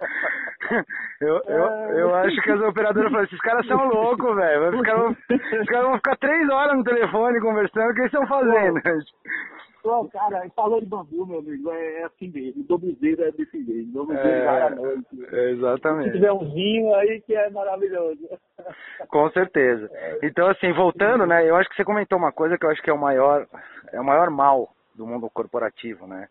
[1.20, 1.66] Eu, eu,
[1.98, 4.70] eu acho que as operadoras falam, esses caras são loucos, velho.
[4.78, 8.80] Os caras vão, vão ficar três horas no telefone conversando, o que eles estão fazendo?
[9.82, 12.64] Pô, cara, falou de bambu, meu amigo, é, é assim mesmo.
[12.66, 13.90] Domizeiro é desse jeito.
[13.92, 15.08] Domizeiro é, noite.
[15.32, 16.10] Exatamente.
[16.10, 18.20] Se tiver um vinho aí que é maravilhoso.
[19.10, 19.90] Com certeza.
[20.22, 22.90] Então, assim, voltando, né, eu acho que você comentou uma coisa que eu acho que
[22.90, 23.48] é o maior,
[23.94, 26.28] é o maior mal do mundo corporativo, né?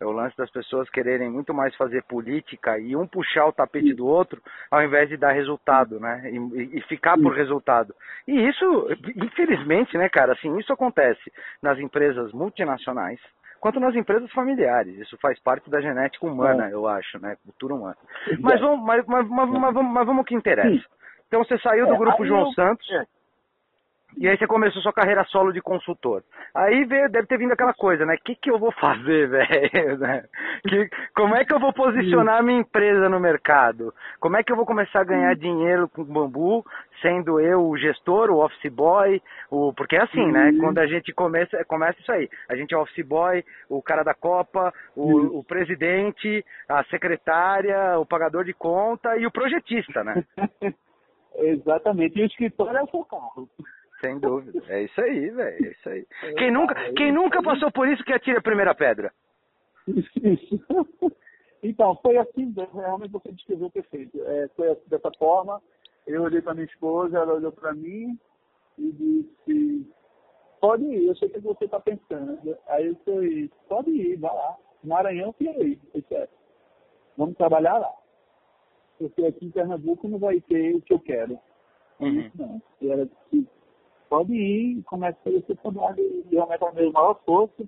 [0.00, 3.92] É o lance das pessoas quererem muito mais fazer política e um puxar o tapete
[3.92, 6.22] do outro ao invés de dar resultado, né?
[6.30, 7.94] E, e ficar por resultado.
[8.26, 11.30] E isso, infelizmente, né, cara, assim, isso acontece
[11.62, 13.20] nas empresas multinacionais,
[13.60, 14.96] quanto nas empresas familiares.
[14.98, 16.72] Isso faz parte da genética humana, é.
[16.72, 17.36] eu acho, né?
[17.44, 17.96] Cultura humana.
[18.40, 20.86] Mas vamos, mas, mas, mas, mas, vamos, mas vamos ao que interessa.
[21.28, 22.86] Então você saiu do é, grupo João Santos.
[24.16, 26.22] E aí você começou sua carreira solo de consultor.
[26.54, 28.14] Aí veio, deve ter vindo aquela coisa, né?
[28.14, 29.98] O que, que eu vou fazer, velho?
[29.98, 30.24] Né?
[31.14, 33.94] como é que eu vou posicionar a minha empresa no mercado?
[34.18, 36.64] Como é que eu vou começar a ganhar dinheiro com bambu,
[37.00, 39.22] sendo eu o gestor, o office boy?
[39.50, 39.72] O...
[39.72, 40.52] Porque é assim, né?
[40.60, 42.28] Quando a gente começa, começa isso aí.
[42.48, 48.04] A gente é office boy, o cara da Copa, o, o presidente, a secretária, o
[48.04, 50.24] pagador de conta e o projetista, né?
[51.36, 52.18] Exatamente.
[52.18, 53.48] E o escritório é o seu carro.
[54.00, 54.62] Sem dúvida.
[54.68, 55.66] É isso aí, velho.
[55.66, 56.06] É isso aí.
[56.36, 59.12] Quem nunca, quem nunca passou por isso que atira a primeira pedra?
[59.86, 60.60] Isso.
[61.62, 64.18] Então, foi assim, realmente você descreveu perfeito.
[64.22, 65.60] É, foi assim, dessa forma,
[66.06, 68.18] eu olhei para minha esposa, ela olhou para mim
[68.78, 69.86] e disse,
[70.58, 72.56] pode ir, eu sei o que você está pensando.
[72.66, 74.56] Aí eu falei, pode ir, vai lá.
[74.82, 75.78] Maranhão, Piauí.
[75.92, 76.28] Eu disse, é,
[77.16, 77.92] vamos trabalhar lá.
[78.98, 81.38] Porque aqui em Pernambuco não vai ter o que eu quero.
[82.00, 82.30] Uhum.
[82.34, 82.62] Não.
[82.80, 83.46] E ela disse,
[84.10, 87.64] pode ir e começa a esse trabalho e realmente é a minha maior força.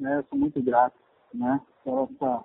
[0.00, 0.18] Né?
[0.18, 0.96] Eu sou muito grato
[1.32, 1.60] né?
[1.84, 2.44] por essa,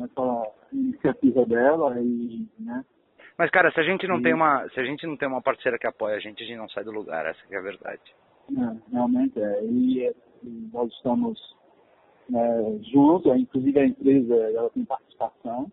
[0.00, 2.84] essa iniciativa dela e, né?
[3.38, 4.22] Mas cara, se a gente não e...
[4.22, 6.56] tem uma, se a gente não tem uma parceira que apoia a gente, a gente
[6.56, 8.00] não sai do lugar, essa é a verdade.
[8.50, 9.64] É, realmente é.
[9.64, 10.08] E,
[10.42, 11.38] e nós estamos
[12.30, 15.70] né, juntos, inclusive a empresa ela tem participação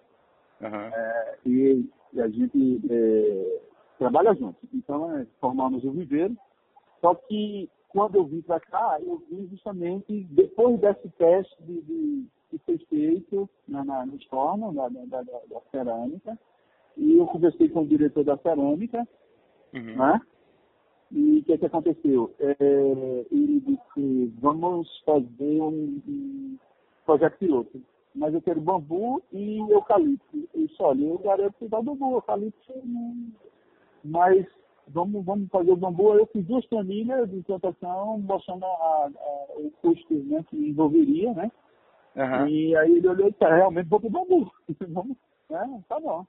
[0.61, 0.75] uhum.
[0.75, 3.61] é, e, e, a gente é,
[4.03, 4.57] trabalha junto.
[4.73, 6.35] Então, é, formamos o viveiro.
[6.99, 12.25] Só que quando eu vim para cá, eu vim justamente depois desse teste de, de,
[12.49, 16.37] que foi feito na, na, no estorno da, da, da, da, cerâmica.
[16.97, 19.07] E eu conversei com o diretor da cerâmica,
[19.73, 19.95] uhum.
[19.95, 20.21] né?
[21.11, 22.33] E o que, é que aconteceu?
[22.39, 26.57] É, ele disse, vamos fazer um, um
[27.05, 27.81] projeto piloto
[28.15, 30.47] mas eu quero bambu e eucalipto.
[30.53, 33.31] Eu disse, olha, eu garanto que dá bambu, eucalipto não,
[34.03, 34.45] mas
[34.87, 36.15] vamos, vamos fazer o bambu.
[36.15, 41.51] Eu fiz duas planilhas de implantação, mostrando a, a, o custo né, que envolveria, né?
[42.15, 42.47] Uhum.
[42.47, 44.51] E aí ele olhou e disse, realmente vou pro bambu.
[44.89, 45.17] vamos,
[45.49, 45.83] né?
[45.87, 46.25] Tá bom.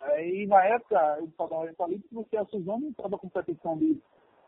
[0.00, 4.00] Aí na época eu estava eucalipto porque a Suzana estava com pretensão de,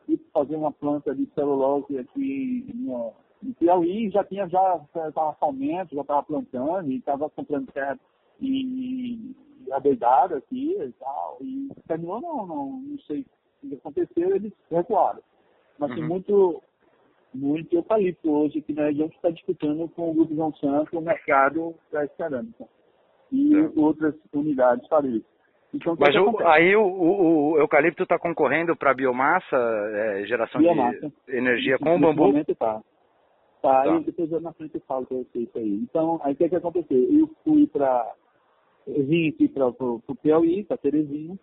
[0.06, 5.94] fui fazer uma planta de celulose aqui no, no Piauí, já tinha já estava fomento,
[5.94, 7.98] já estava plantando e estava comprando terra
[8.40, 9.36] e,
[9.72, 11.38] e abeidada aqui e tal.
[11.40, 13.24] E terminou não, não, não sei
[13.62, 15.20] o que aconteceu, eles recuaram.
[15.78, 15.96] Mas uhum.
[15.96, 16.62] tem muito,
[17.34, 21.00] muito eucalipto hoje aqui na região que está disputando com o Grupo João Santos o
[21.00, 22.66] mercado da cerâmica
[23.30, 23.70] e é.
[23.76, 25.32] outras unidades isso.
[25.74, 31.10] Então, Mas o, aí o, o, o eucalipto está concorrendo para biomassa, é, geração biomassa.
[31.26, 32.44] de energia com o bambu?
[32.58, 32.82] Tá.
[33.62, 33.98] Tá, tá.
[34.00, 35.74] depois eu na frente eu falo para você isso aí.
[35.76, 36.98] Então, aí o que, é que aconteceu?
[37.10, 38.12] Eu fui para.
[38.86, 41.38] Vim aqui para o Piauí, para Terezinha,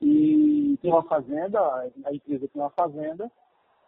[0.00, 1.60] e tem uma fazenda,
[2.04, 3.30] a empresa tem uma fazenda,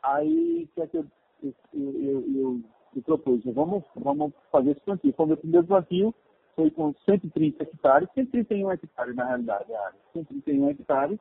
[0.03, 1.07] aí que é que eu,
[1.43, 2.61] eu, eu, eu,
[2.97, 3.45] eu propus?
[3.45, 5.13] Vamos, vamos fazer esse plantio.
[5.13, 6.15] Foi o meu primeiro plantio,
[6.55, 11.19] foi com 130 hectares, 131 hectares na realidade a área, 131 hectares,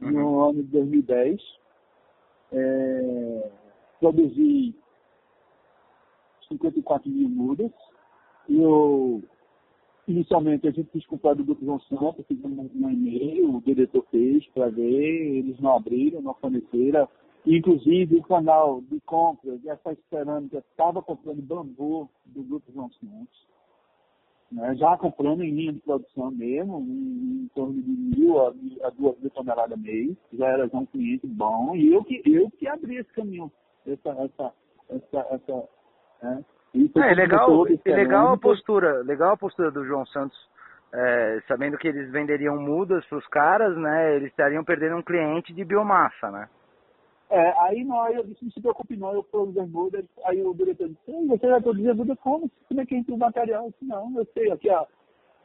[0.00, 0.10] uhum.
[0.10, 1.40] no ano de 2010.
[2.52, 3.50] É,
[3.98, 4.74] produzi
[6.48, 7.72] 54 mil mudas.
[8.48, 9.22] Eu,
[10.08, 14.46] inicialmente, a gente quis comprar do Grupo João Santos, fizemos um e-mail, o diretor fez
[14.48, 17.08] para ver, eles não abriram, não forneceram.
[17.44, 23.52] Inclusive, o canal de compra dessa cerâmica estava comprando bambu do Grupo João Santos
[24.52, 28.48] né, já comprando em linha de produção mesmo, em, em torno de mil a,
[28.82, 32.50] a duas mil toneladas mês, já era já um cliente bom, e eu que, eu
[32.50, 33.50] que abri esse caminho,
[33.86, 34.52] essa, essa,
[34.90, 35.68] essa, essa
[36.22, 40.38] né, é, legal, legal a postura, legal a postura do João Santos,
[40.92, 44.16] é, sabendo que eles venderiam mudas para os caras, né?
[44.16, 46.48] Eles estariam perdendo um cliente de biomassa, né?
[47.30, 50.04] É, aí nós, eu disse, não se preocupe não, eu produzo mudas.
[50.26, 52.50] Aí o diretor disse, você vai produzir muda como?
[52.68, 53.64] Como é que entra o material?
[53.64, 54.86] Eu disse, não, eu sei, aqui a,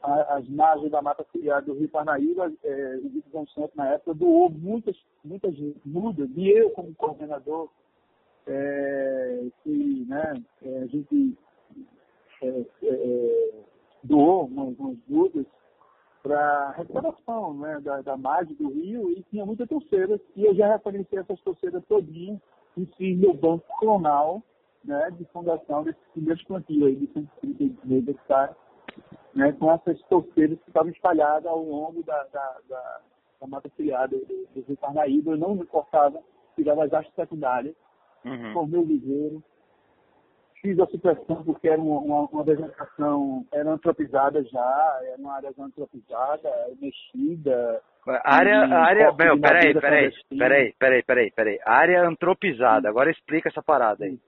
[0.02, 4.12] a, as margens da mata ciliar do Rio Parnaíba, é, o João Santos na época
[4.12, 7.70] doou muitas, muitas mudas, e eu como coordenador,
[8.48, 11.36] é, que, né, é, a gente
[12.42, 13.50] é, é, é
[14.02, 15.46] doou umas, umas mudas
[16.22, 20.72] para recuperação né, da, da margem do rio e tinha muitas torceiras e eu já
[20.72, 22.40] referenciei essas torceiras todinhas
[22.76, 24.42] e fiz meu banco clonal
[24.84, 28.56] né, de fundação desses primeiros plantios aí de 132 hectares
[29.34, 33.00] né, com essas torceiras que estavam espalhadas ao longo da, da, da,
[33.40, 35.36] da mata filiada do, Rio Parnaíba.
[35.36, 36.20] Não me cortava,
[36.56, 37.74] tirava as hastes secundárias,
[38.30, 38.52] uhum.
[38.52, 39.42] formei o viveiro,
[40.60, 46.50] fiz a supressão porque era uma, uma, vegetação, era antropizada já, era uma área antropizada,
[46.80, 47.82] mexida.
[48.24, 54.04] Área, área, meu, peraí, peraí, peraí, peraí, peraí, peraí, área antropizada, agora explica essa parada
[54.04, 54.18] aí.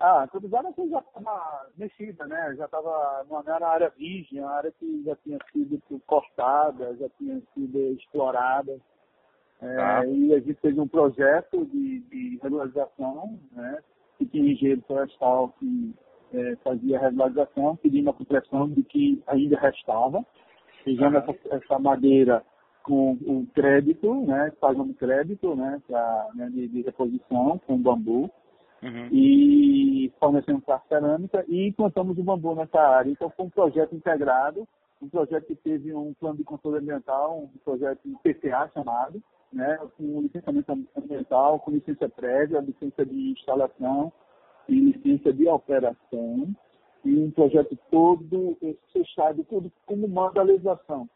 [0.00, 4.72] Ah, antropizada assim, já estava mexida, né, já estava, não era área virgem, uma área
[4.72, 8.80] que já tinha sido cortada, já tinha sido explorada.
[9.62, 10.06] É, tá.
[10.06, 13.78] E a gente fez um projeto de, de regularização, né,
[14.18, 15.94] que tinha engenheiro florestal que
[16.34, 20.24] é, fazia a regularização, pedindo a compressão de que ainda restava,
[20.86, 22.42] usando essa, essa, madeira
[22.82, 28.30] com o crédito, né, pagando crédito né, pra, né, de, de, reposição com bambu,
[28.82, 29.08] uhum.
[29.12, 33.10] e fornecendo para cerâmica e implantamos o bambu nessa área.
[33.10, 34.66] Então foi um projeto integrado,
[35.00, 39.22] um projeto que teve um plano de controle ambiental, um projeto PCA chamado,
[39.52, 44.12] né, com licenciamento ambiental, com licença prévia, licença de instalação
[44.68, 46.54] e licença de operação,
[47.04, 48.56] e um projeto todo
[48.92, 51.08] fechado, tudo como manda a legislação,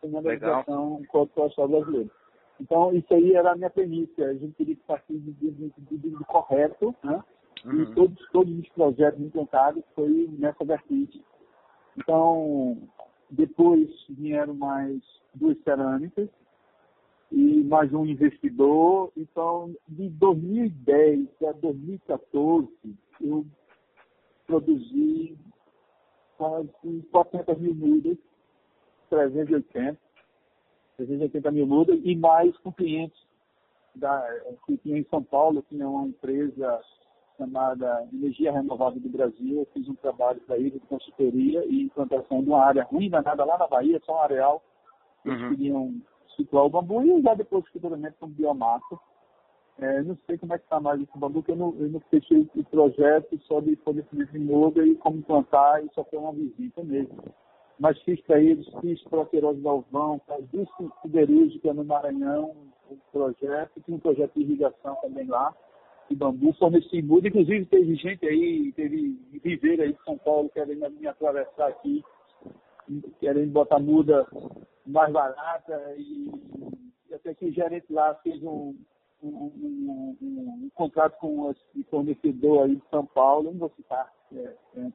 [0.00, 2.10] como manda a legislação do Código Florestal Brasileiro.
[2.60, 7.22] Então, isso aí era a minha premissa, a gente queria que partisse do correto, né?
[7.64, 7.82] Uhum.
[7.82, 11.20] E todos, todos os projetos implantados foi nessa vertente.
[11.96, 12.78] Então,
[13.30, 15.00] depois vieram mais
[15.34, 16.28] duas cerâmicas,
[17.32, 19.10] e mais um investidor.
[19.16, 22.68] Então, de 2010 a 2014,
[23.20, 23.46] eu
[24.46, 25.36] produzi
[26.36, 26.68] quase
[27.10, 28.18] 400 mil mudas,
[29.08, 29.98] 380,
[30.96, 33.18] 380 mil mudas, e mais com clientes
[33.94, 34.22] da,
[34.66, 36.80] que tinha em São Paulo, tinha uma empresa
[37.38, 39.60] chamada Energia Renovável do Brasil.
[39.60, 43.44] Eu fiz um trabalho para eles de consultoria e implantação de uma área ruim, danada
[43.44, 44.62] lá na Bahia, só um areal.
[45.24, 45.48] Eles uhum.
[45.50, 46.02] queriam
[46.36, 48.98] situar o bambu e usar depois futuramente como biomassa.
[49.78, 52.00] É, não sei como é que está mais esse bambu, porque eu não, eu não
[52.10, 56.32] fechei o projeto só de fornecimento de muda e como plantar, e só foi uma
[56.32, 57.16] visita mesmo.
[57.78, 62.54] Mas fiz para eles, fiz para a Queiroz Galvão, para a Siderúrgica no Maranhão,
[62.90, 65.54] um projeto, tinha um projeto de irrigação também lá,
[66.08, 70.90] de bambu, forneci muda, inclusive teve gente aí, teve viveiro aí de São Paulo querendo
[70.90, 72.04] me atravessar aqui,
[73.20, 74.26] querendo botar muda
[74.86, 76.30] mais barata e,
[77.14, 78.74] até que o gerente lá fez um,
[79.22, 84.10] um, um, um, um contrato com esse fornecedor aí de São Paulo, não vou citar.
[84.34, 84.90] É, é,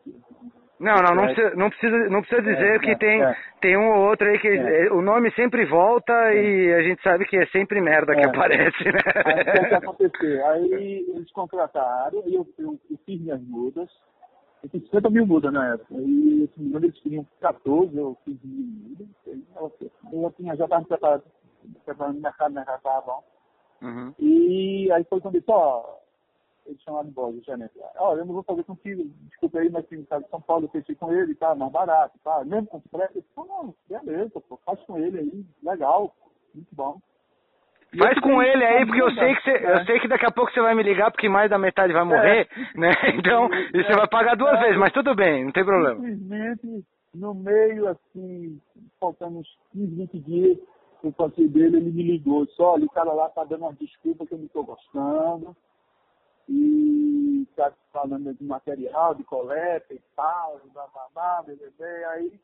[0.79, 3.35] não, não, não precisa, não precisa, não precisa dizer é, que é, tem, é.
[3.61, 4.91] tem um ou outro aí que é.
[4.91, 9.01] o nome sempre volta e a gente sabe que é sempre merda que aparece, né?
[9.25, 10.41] Aí que?
[10.41, 13.89] Aí eles contrataram, e eu, eu, eu fiz minhas mudas,
[14.63, 18.39] eu fiz 50 mil mudas na época, e se não eles queriam 14 ou 15
[18.43, 19.07] mil mudas,
[20.11, 21.23] eu já tinha, já estava preparado,
[21.85, 23.23] preparando o mercado, o mercado estava bom.
[23.81, 24.13] Uhum.
[24.19, 25.97] E aí foi quando eu disse, ó,
[26.65, 27.73] ele chamado Borges, o gerente.
[27.97, 30.69] Olha, eu não vou fazer contigo, desculpa aí, mas tem estado de São Paulo, eu
[30.69, 34.57] fechei com ele, tá, mais barato, tá, mesmo com frete, eu disse, não, beleza, pô,
[34.65, 36.15] faz com ele aí, legal,
[36.53, 36.99] muito bom.
[37.97, 40.51] Faz com ele aí, porque eu sei que você, eu sei que daqui a pouco
[40.51, 42.79] você vai me ligar, porque mais da metade vai morrer, é.
[42.79, 42.91] né?
[43.15, 44.63] Então, e você vai pagar duas é.
[44.63, 45.95] vezes, mas tudo bem, não tem problema.
[45.95, 48.59] Simplesmente, no meio, assim,
[48.99, 50.57] faltando uns 15, 20 dias,
[51.01, 54.25] o parceiro dele, ele me ligou, só, olha, o cara lá tá dando uma desculpa
[54.25, 55.55] que eu não estou gostando,
[56.49, 62.39] e está falando de material, de coleta e tal, blá, blá, blá, blá, aí,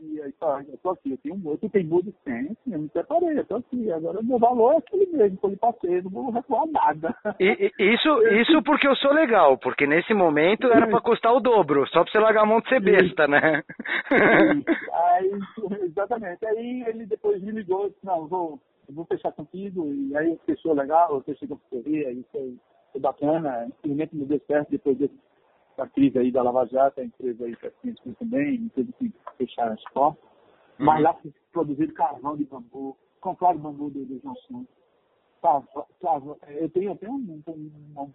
[0.00, 2.88] e aí tá, eu tô aqui, eu tenho um, tu tem mudo sim, eu me
[2.88, 6.02] preparei, eu tô aqui, agora o meu valor é aquele mesmo que eu lhe passei,
[6.02, 7.14] não vou recuar nada.
[7.38, 8.08] E, e, isso,
[8.40, 12.12] isso porque eu sou legal, porque nesse momento era para custar o dobro, só para
[12.12, 13.62] você largar a mão de ser besta, né?
[14.92, 15.30] aí,
[15.82, 20.72] exatamente, aí ele depois me ligou, disse, não, vou, vou fechar contigo, e aí fechou
[20.72, 22.56] legal, eu fechei com a isso aí
[22.92, 23.66] foi bacana.
[23.78, 24.98] Infelizmente não deu certo depois
[25.80, 27.70] da crise aí da Lava Jato, a empresa aí está
[28.18, 30.22] também, teve que fechar as portas.
[30.78, 30.86] Uhum.
[30.86, 31.18] Mas lá
[31.52, 34.66] produziram carvão de bambu, compraram bambu do, do Johnson.
[36.48, 38.12] eu tenho até um, um, um, um,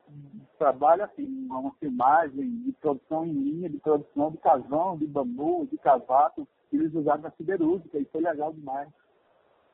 [0.60, 5.78] trabalho assim, uma filmagem de produção em linha, de produção de carvão, de bambu, de
[5.80, 8.90] cavaco, que eles usaram na siderúrgica, e foi legal demais.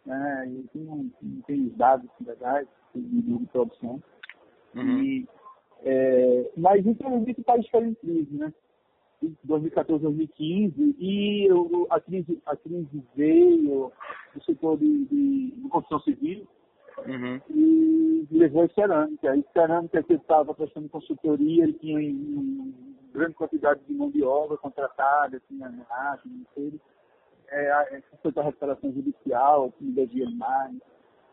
[0.07, 1.13] É, e tem,
[1.45, 4.01] tem os dados legais de, de produção.
[4.75, 5.03] Uhum.
[5.03, 5.27] E,
[5.83, 8.53] é, mas infelizmente o país caiu em crise, né?
[9.43, 13.91] 2014, 2015, e eu, a, crise, a crise veio
[14.33, 16.47] do setor de, de, de construção civil
[17.05, 17.39] uhum.
[17.49, 19.31] e levou a cerâmica.
[19.31, 22.73] A cerâmica que estava prestando consultoria, ele tinha uma
[23.13, 26.81] grande quantidade de mão de obra contratada, tinha margem, tudo.
[27.49, 30.75] É, foi para a recuperação judicial, que não devia mais.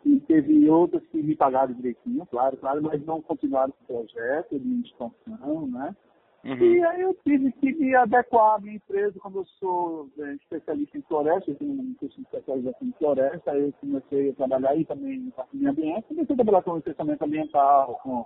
[0.09, 4.59] E teve outras que me pagaram direitinho, claro, claro, mas não continuaram com o projeto
[4.59, 5.95] de expansão, né?
[6.45, 6.57] Uhum.
[6.57, 10.97] E aí eu tive que me adequar à minha empresa, como eu sou é, especialista
[10.97, 14.71] em floresta, eu tenho um curso de especialização em floresta, aí eu comecei a trabalhar
[14.71, 18.25] aí também no parte de ambiente, comecei a trabalhar com licenciamento ambiental, com,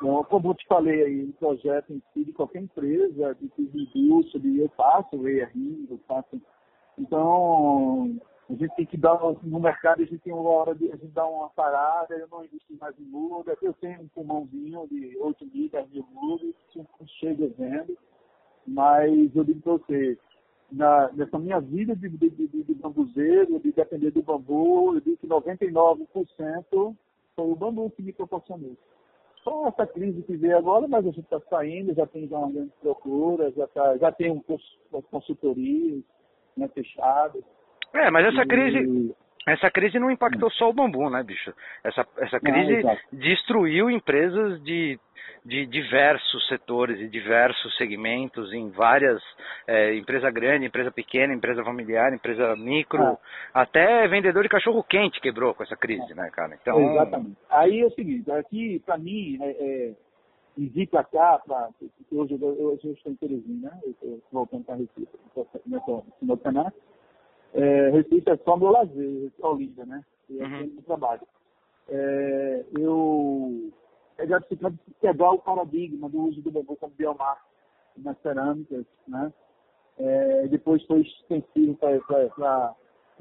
[0.00, 3.98] com, como eu te falei aí, um projeto em si de qualquer empresa, de, de
[3.98, 6.42] indústria, eu faço ERI, eu faço.
[6.98, 8.18] Então,
[8.52, 11.12] a gente tem que dar, no mercado, a gente tem uma hora de a gente
[11.12, 15.46] dar uma parada, eu não invisto mais em muda, eu tenho um pulmãozinho de 8
[15.46, 16.54] mil, 10 mil mudas,
[17.18, 17.96] chega vendo,
[18.66, 20.18] mas eu digo para você,
[20.70, 25.16] na, nessa minha vida de, de, de, de bambuzeiro, de depender do bambu, eu digo
[25.16, 26.06] que 99%
[27.34, 28.76] foi o bambu que me proporcionou.
[29.42, 32.52] Só essa crise que veio agora, mas a gente está saindo, já tem já uma
[32.52, 34.42] grande procura, já, tá, já tem um,
[35.10, 36.04] consultorias
[36.54, 37.42] né, fechadas.
[37.94, 39.14] É, mas essa crise,
[39.46, 41.52] essa crise não impactou só o bambu, né, bicho?
[41.82, 44.98] Essa, essa crise não, destruiu empresas de,
[45.44, 49.20] de diversos setores e diversos segmentos, em várias,
[49.66, 53.18] é, empresa grande, empresa pequena, empresa familiar, empresa micro, ah.
[53.52, 56.56] até vendedor de cachorro quente quebrou com essa crise, né, cara?
[56.60, 56.78] Então...
[56.92, 57.36] Exatamente.
[57.50, 61.68] Aí é o seguinte, aqui, para mim, é, é, para cá, pra,
[62.12, 63.80] hoje, hoje eu estou em Teresina, né?
[63.84, 65.08] eu estou voltando para Recife,
[66.22, 66.72] no canal,
[67.54, 70.02] é, Recife é só meu lazer, é Olinda, né?
[70.30, 70.66] E é uhum.
[70.68, 71.22] do trabalho.
[71.88, 73.70] É, eu
[74.18, 77.40] é precisa quebrar o paradigma do uso do bambu como biomassa
[77.96, 79.32] nas cerâmicas, né?
[79.98, 81.96] É, depois foi extensivo para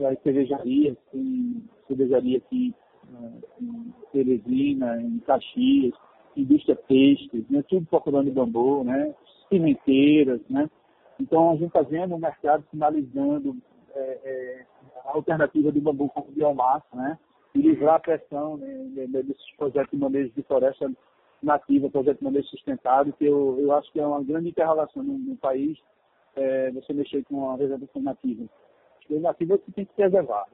[0.10, 2.74] as cervejarias, tem cervejaria aqui
[3.10, 5.94] né, em Teresina, em Caxias,
[6.36, 7.63] indústria têxtil, né?
[7.67, 9.13] tudo procurando bambu, né?
[9.50, 10.69] Pimenteiras, né?
[11.19, 13.58] Então a gente está vendo o mercado finalizando
[13.96, 14.65] é, é,
[15.06, 17.17] a alternativa do bambu como biomassa, né?
[17.54, 20.89] E livrar a pressão né, desses projetos de manejo de floresta
[21.44, 25.17] nativa, projeto de manejo sustentável, que eu, eu acho que é uma grande interrelação no,
[25.17, 25.77] no país,
[26.35, 28.46] é, você mexer com a vegetação nativa.
[29.10, 30.48] A nativa você tem que preservar.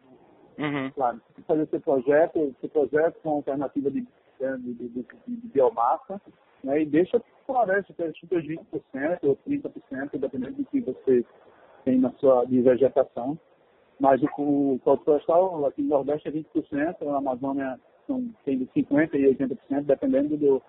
[0.58, 0.90] Uhum.
[0.92, 5.06] Claro, você tem que fazer seu projeto, seu projeto com alternativa de, de, de, de,
[5.28, 6.20] de biomassa,
[6.64, 11.24] né, e deixa a floresta ter os 20% ou 30%, dependendo do que você
[11.88, 13.40] tem na sua de vegetação.
[13.98, 19.14] Mas o, o florestal aqui no Nordeste é 20%, na Amazônia são, tem de 50%
[19.14, 20.62] e 80%, dependendo do,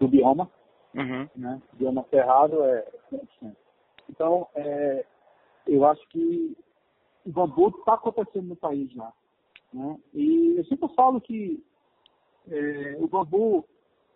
[0.00, 0.50] do bioma.
[0.94, 1.28] Uhum.
[1.36, 1.60] Né?
[1.74, 3.54] O bioma cerrado é 100%.
[4.08, 5.04] Então, é,
[5.66, 6.56] eu acho que
[7.26, 9.12] o bambu está acontecendo no país já.
[9.72, 9.98] Né?
[10.14, 11.62] E eu sempre falo que
[12.50, 13.64] é, o bambu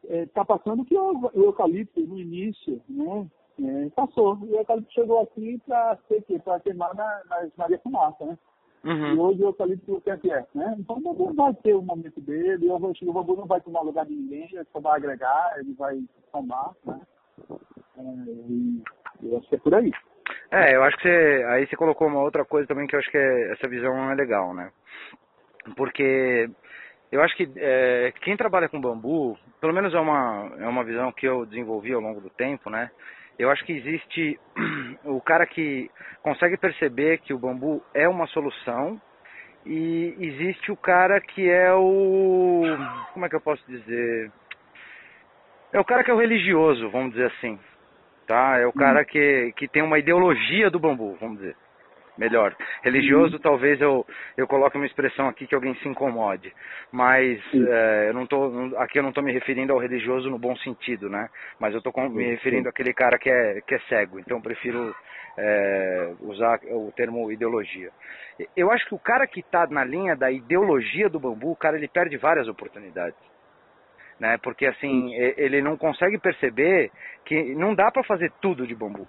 [0.02, 3.26] está é, passando que o, o eucalipto no início, né?
[3.60, 4.38] É, passou.
[4.42, 8.38] E o eucalipto chegou aqui para ser Para queimar na, nas Maria Fumaça, né?
[8.84, 9.14] Uhum.
[9.14, 10.76] E hoje o eucalipto o que é, né?
[10.78, 12.78] Então o bambu vai ter o momento dele, o
[13.12, 16.00] bambu não vai tomar lugar de ninguém, ele só vai agregar, ele vai
[16.32, 17.00] tomar, né?
[17.98, 18.02] É,
[18.40, 18.82] e
[19.22, 19.92] eu acho que é por aí.
[20.50, 23.10] É, eu acho que você, aí você colocou uma outra coisa também que eu acho
[23.10, 24.70] que é, essa visão é legal, né?
[25.76, 26.48] Porque
[27.10, 31.10] eu acho que é, quem trabalha com bambu, pelo menos é uma, é uma visão
[31.12, 32.90] que eu desenvolvi ao longo do tempo, né?
[33.38, 34.38] Eu acho que existe
[35.04, 35.90] o cara que
[36.22, 39.00] consegue perceber que o bambu é uma solução
[39.64, 42.62] e existe o cara que é o.
[43.12, 44.32] Como é que eu posso dizer?
[45.72, 47.58] É o cara que é o religioso, vamos dizer assim.
[48.26, 48.58] Tá?
[48.58, 51.56] É o cara que, que tem uma ideologia do bambu, vamos dizer
[52.18, 52.54] melhor.
[52.82, 53.40] Religioso, uhum.
[53.40, 54.04] talvez eu,
[54.36, 56.52] eu coloque uma expressão aqui que alguém se incomode,
[56.90, 60.56] mas é, eu não tô, aqui eu não estou me referindo ao religioso no bom
[60.56, 61.28] sentido, né?
[61.58, 64.94] Mas eu estou me referindo àquele cara que é, que é cego, então eu prefiro
[65.38, 67.90] é, usar o termo ideologia.
[68.56, 71.76] Eu acho que o cara que está na linha da ideologia do bambu, o cara
[71.76, 73.18] ele perde várias oportunidades.
[74.18, 74.36] Né?
[74.42, 76.90] Porque assim, ele não consegue perceber
[77.24, 79.06] que não dá para fazer tudo de bambu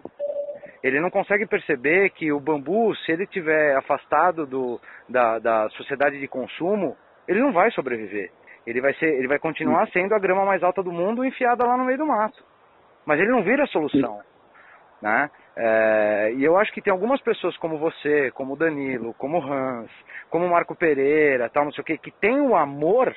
[0.84, 6.19] ele não consegue perceber que o bambu, se ele estiver afastado do, da, da sociedade
[6.19, 6.95] de consumo,
[7.27, 8.32] ele não vai sobreviver.
[8.65, 11.77] Ele vai, ser, ele vai continuar sendo a grama mais alta do mundo enfiada lá
[11.77, 12.43] no meio do mato.
[13.05, 14.21] Mas ele não vira a solução.
[15.01, 15.30] Né?
[15.55, 19.91] É, e eu acho que tem algumas pessoas como você, como Danilo, como Hans,
[20.30, 23.15] como Marco Pereira, tal, não sei o que, que tem o amor,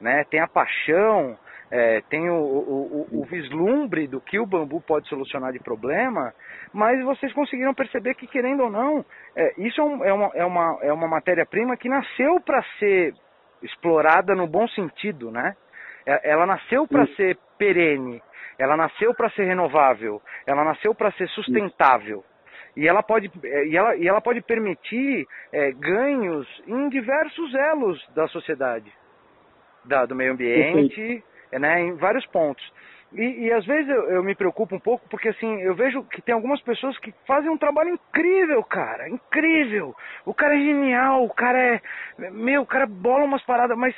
[0.00, 1.36] né, tem a paixão,
[1.70, 6.32] é, tem o, o, o, o, vislumbre do que o bambu pode solucionar de problema,
[6.72, 9.04] mas vocês conseguiram perceber que, querendo ou não,
[9.36, 13.14] é, isso é, é, uma, é, uma, é uma matéria-prima que nasceu para ser
[13.62, 15.54] explorada no bom sentido, né?
[16.06, 18.22] É, ela nasceu para ser perene,
[18.58, 22.24] ela nasceu para ser renovável, ela nasceu para ser sustentável.
[22.76, 28.08] E ela pode, é, e ela, e ela pode permitir é, ganhos em diversos elos
[28.14, 28.90] da sociedade,
[29.88, 31.22] da, do meio ambiente,
[31.52, 32.64] né, em vários pontos.
[33.12, 36.20] E, e às vezes eu, eu, me preocupo um pouco porque assim, eu vejo que
[36.20, 39.94] tem algumas pessoas que fazem um trabalho incrível, cara, incrível.
[40.26, 41.80] O cara é genial, o cara é,
[42.30, 43.94] meu, o cara bola umas paradas, mas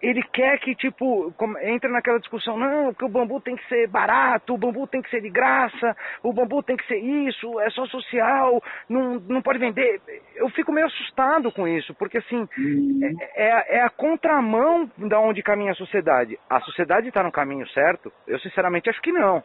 [0.00, 4.54] ele quer que tipo, entra naquela discussão, não, que o bambu tem que ser barato,
[4.54, 7.84] o bambu tem que ser de graça, o bambu tem que ser isso, é só
[7.86, 10.00] social, não, não pode vender.
[10.34, 12.48] Eu fico meio assustado com isso, porque assim,
[13.34, 16.38] é, é, é a contramão da onde caminha a sociedade.
[16.48, 19.42] A sociedade está no caminho certo, eu sinceramente acho que não.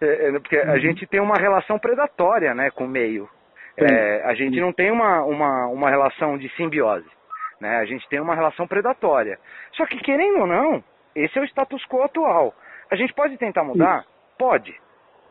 [0.00, 3.28] É, é, porque a gente tem uma relação predatória né, com o meio.
[3.76, 7.08] É, a gente não tem uma, uma, uma relação de simbiose.
[7.60, 7.76] Né?
[7.76, 9.38] A gente tem uma relação predatória.
[9.72, 12.54] Só que, querendo ou não, esse é o status quo atual.
[12.90, 14.04] A gente pode tentar mudar?
[14.38, 14.74] Pode.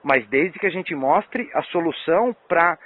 [0.04, 2.78] Mas desde que a gente mostre a solução para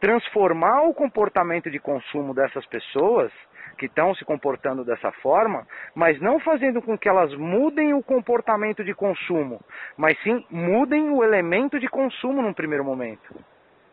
[0.00, 3.30] transformar o comportamento de consumo dessas pessoas
[3.82, 8.84] que estão se comportando dessa forma, mas não fazendo com que elas mudem o comportamento
[8.84, 9.60] de consumo,
[9.96, 13.34] mas sim mudem o elemento de consumo num primeiro momento.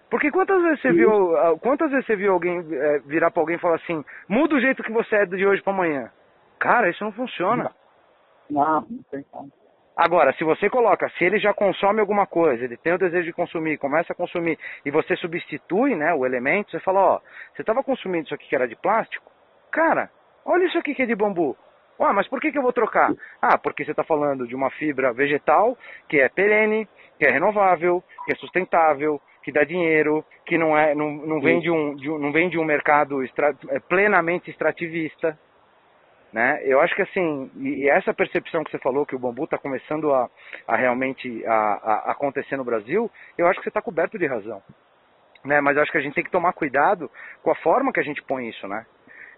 [0.08, 3.56] Porque quantas vezes você viu, ah, quantas vezes você viu alguém é, virar para alguém
[3.56, 6.12] e falar assim, muda o jeito que você é de hoje para amanhã?
[6.60, 7.72] Cara, isso não funciona.
[8.48, 9.52] Não, não tem como.
[9.98, 13.34] Agora, se você coloca, se ele já consome alguma coisa, ele tem o desejo de
[13.34, 17.20] consumir, começa a consumir, e você substitui né, o elemento, você fala, ó,
[17.54, 19.30] você estava consumindo isso aqui que era de plástico,
[19.72, 20.10] Cara,
[20.46, 21.56] olha isso aqui que é de bambu.
[22.00, 23.14] Ah, mas por que, que eu vou trocar?
[23.42, 28.02] Ah, porque você está falando de uma fibra vegetal que é perene, que é renovável,
[28.26, 32.10] que é sustentável, que dá dinheiro, que não, é, não, não, vem, de um, de
[32.10, 35.38] um, não vem de um mercado extra, é plenamente extrativista.
[36.32, 36.62] Né?
[36.64, 40.14] Eu acho que assim, e essa percepção que você falou que o bambu está começando
[40.14, 40.30] a,
[40.68, 44.62] a realmente a, a, acontecer no Brasil, eu acho que você está coberto de razão.
[45.44, 45.60] Né?
[45.60, 47.10] Mas eu acho que a gente tem que tomar cuidado
[47.42, 48.86] com a forma que a gente põe isso, né?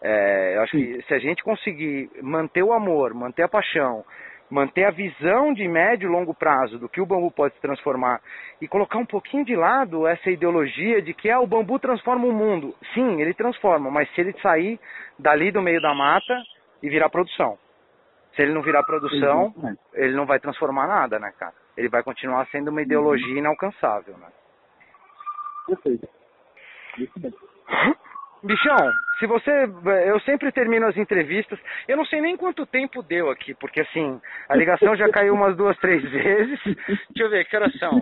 [0.02, 4.04] É, eu acho que se a gente conseguir manter o amor, manter a paixão,
[4.50, 8.20] manter a visão de médio e longo prazo do que o bambu pode se transformar
[8.60, 12.34] e colocar um pouquinho de lado essa ideologia de que ah, o bambu transforma o
[12.34, 12.76] mundo.
[12.94, 14.80] Sim, ele transforma, mas se ele sair
[15.18, 16.44] dali do meio da mata
[16.84, 17.58] e virar produção.
[18.36, 19.54] Se ele não virar produção,
[19.94, 21.54] ele não vai transformar nada, né, cara?
[21.78, 24.28] Ele vai continuar sendo uma ideologia inalcançável, né?
[25.68, 26.10] Perfeito.
[28.44, 29.52] Bichão, se você.
[30.08, 31.60] Eu sempre termino as entrevistas.
[31.88, 34.20] Eu não sei nem quanto tempo deu aqui, porque assim,
[34.50, 36.60] a ligação já caiu umas duas, três vezes.
[36.66, 38.02] Deixa eu ver, que horas são?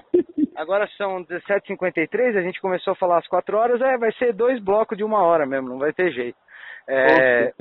[0.56, 4.62] Agora são 17h53, a gente começou a falar às quatro horas, é, vai ser dois
[4.62, 6.38] blocos de uma hora mesmo, não vai ter jeito.
[6.88, 7.54] É,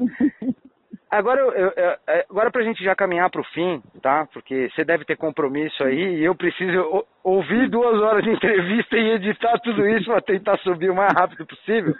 [1.10, 4.26] Agora, eu, eu, é, agora pra gente já caminhar pro fim, tá?
[4.32, 9.12] Porque você deve ter compromisso aí e eu preciso ouvir duas horas de entrevista e
[9.12, 11.94] editar tudo isso para tentar subir o mais rápido possível.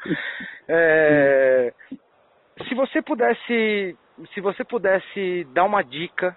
[0.68, 1.72] É,
[2.66, 3.96] se você pudesse,
[4.34, 6.36] se você pudesse dar uma dica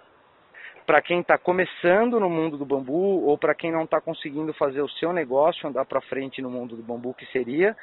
[0.91, 4.81] para quem está começando no mundo do bambu ou para quem não está conseguindo fazer
[4.81, 7.77] o seu negócio andar para frente no mundo do bambu, que seria?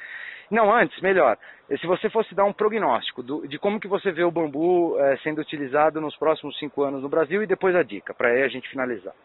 [0.51, 1.35] Não, antes, melhor.
[1.81, 5.17] Se você fosse dar um prognóstico do, de como que você vê o bambu é,
[5.23, 8.47] sendo utilizado nos próximos cinco anos no Brasil e depois a dica, para aí a
[8.47, 9.15] gente finalizar.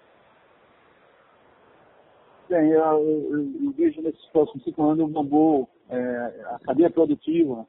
[2.48, 5.98] Bem, eu, eu, vejo nesses próximos cinco anos o bambu, é,
[6.54, 7.66] a cadeia produtiva,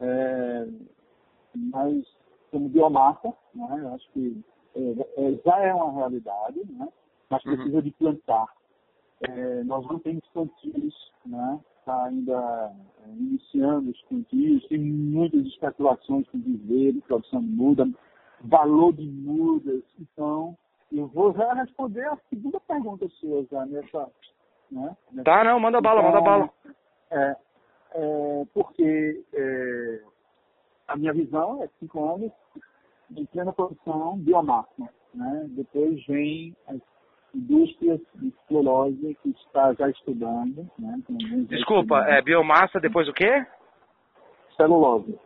[0.00, 0.66] é,
[1.54, 2.02] mais
[2.50, 3.78] como biomassa, né?
[3.82, 4.42] eu acho que
[4.74, 4.80] é,
[5.16, 6.88] é, já é uma realidade, né?
[7.28, 7.54] mas uhum.
[7.54, 7.82] precisa uhum.
[7.82, 8.46] de plantar.
[9.22, 11.60] É, nós não temos plantios, né?
[11.78, 12.72] está ainda
[13.04, 17.88] é, iniciando os plantios, tem muitas especulações com viveiro, produção de muda,
[18.40, 19.82] valor de mudas.
[19.98, 20.56] Então,
[20.92, 24.10] eu vou já responder a segunda pergunta sua já nessa.
[24.70, 24.96] Né?
[25.12, 26.50] nessa tá, não, manda bala, então, manda bala.
[27.10, 27.36] É,
[27.92, 30.00] é, porque é,
[30.88, 32.32] a minha visão é cinco anos
[33.16, 34.88] em plena produção biomassa.
[35.14, 35.46] Né?
[35.50, 36.80] Depois vem as
[37.34, 40.68] indústrias de celulose que está já estudando.
[40.78, 41.02] Né?
[41.48, 43.44] Desculpa, é biomassa depois o quê?
[44.56, 45.18] Celulose.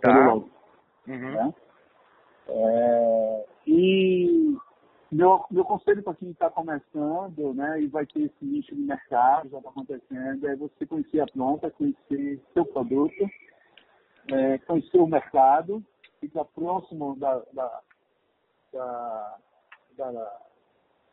[0.00, 0.12] Tá.
[0.12, 0.50] Celulose.
[1.08, 1.30] Uhum.
[1.32, 1.54] Né?
[2.48, 4.56] É, e
[5.10, 9.48] meu, meu conselho para quem está começando, né, e vai ter esse nicho de mercado,
[9.48, 13.28] já está acontecendo, é você conhecer a planta, conhecer seu produto,
[14.30, 15.84] é, conhecer o mercado,
[16.20, 17.80] ficar próximo da, da,
[18.72, 19.38] da,
[19.96, 20.40] da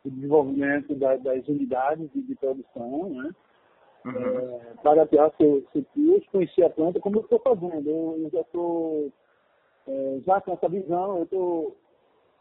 [0.04, 3.30] do desenvolvimento da, das unidades de, de produção, né?
[4.04, 4.12] Uhum.
[4.12, 7.88] É, baratear seu, seu custo, conhecer a planta, como eu estou fazendo.
[7.88, 9.12] Eu, eu já estou,
[9.88, 11.76] é, já com essa visão, eu estou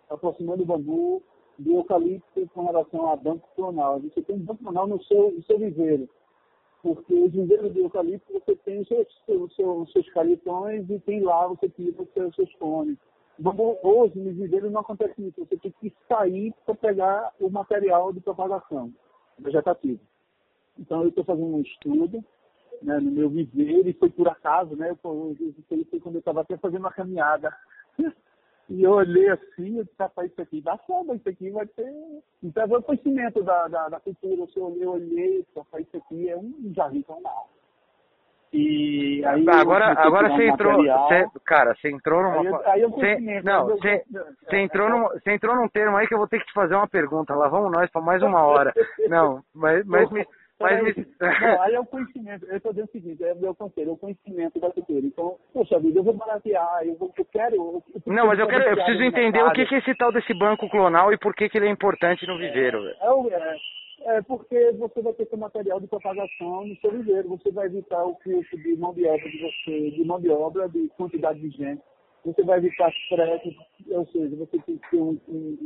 [0.09, 1.23] aproximando o bambu
[1.57, 3.99] do eucalipto com relação a banco clonal.
[3.99, 6.07] Você tem banco clonal no seu, no seu viveiro
[6.87, 11.45] porque os viveiros de eucalipto você tem os seus, seus, seus calitões e tem lá,
[11.45, 12.97] você tira os seus, seus cones.
[13.83, 18.21] Hoje, no viveiro não acontece isso, você tem que sair para pegar o material de
[18.21, 18.93] propagação
[19.37, 19.99] vegetativo.
[20.79, 22.23] Então, eu estou fazendo um estudo
[22.81, 24.89] né, no meu viveiro, e foi por acaso, né?
[24.89, 25.35] Eu, eu,
[25.69, 27.53] eu, foi quando eu estava até fazendo uma caminhada
[28.69, 31.89] e eu olhei assim, eu disse, rapaz, isso aqui dá sombra, isso aqui vai ter.
[32.43, 34.45] Então o conhecimento da, da, da cultura.
[34.55, 37.49] Eu olhei, eu olhei, rapaz, isso aqui é um jardim tonal.
[38.51, 42.91] E aí agora, agora você entrou, você, cara, você entrou numa, aí, eu, aí eu
[42.93, 44.03] cê, não, você,
[44.43, 46.75] você entrou num, você entrou num termo aí que eu vou ter que te fazer
[46.75, 47.35] uma pergunta.
[47.35, 48.73] Lá vamos nós para mais uma hora.
[49.09, 50.25] Não, mas, mas me,
[50.59, 52.45] mas aí, não, aí é o conhecimento.
[52.45, 55.05] Eu estou dizendo o seguinte, é o meu conselho, é o conhecimento da cultura.
[55.05, 57.55] Então, poxa vida, eu vou baratear, eu, vou, eu quero.
[57.55, 60.33] Eu, não, mas eu quero, eu preciso entender o que, que é esse tal desse
[60.33, 62.79] banco clonal e por que, que ele é importante no viveiro.
[62.87, 62.93] É,
[63.33, 67.67] é, é, porque você vai ter seu material de propagação no seu viveiro, você vai
[67.67, 71.39] evitar o custo de mão de obra de você, de mão de obra, de quantidade
[71.39, 71.81] de gente.
[72.25, 73.55] Você vai evitar frete,
[73.89, 75.57] ou seja, você tem que ter um, um,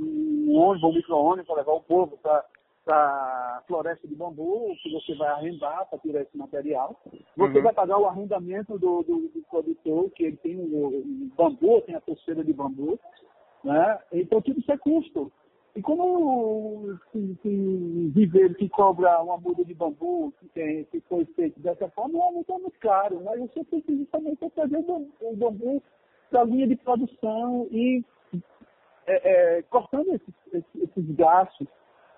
[0.47, 2.45] um ônibus, um micro-ônibus para levar o povo para
[2.83, 6.99] para floresta de bambu, que você vai arrendar para tirar esse material.
[7.37, 7.63] Você uhum.
[7.63, 11.03] vai pagar o arrendamento do, do, do, produtor, que ele tem o, o
[11.37, 12.99] bambu, tem a pulseira de bambu.
[13.63, 13.99] Né?
[14.11, 15.31] Então, tudo isso é custo.
[15.75, 21.59] E como um viveiro que cobra uma muda de bambu, que, tem, que foi feito
[21.61, 23.21] dessa forma, é muito, muito caro.
[23.23, 24.77] Mas você precisa também fazer
[25.21, 25.81] o bambu
[26.29, 28.03] da linha de produção e
[29.07, 31.67] é, é, cortando esses, esses gastos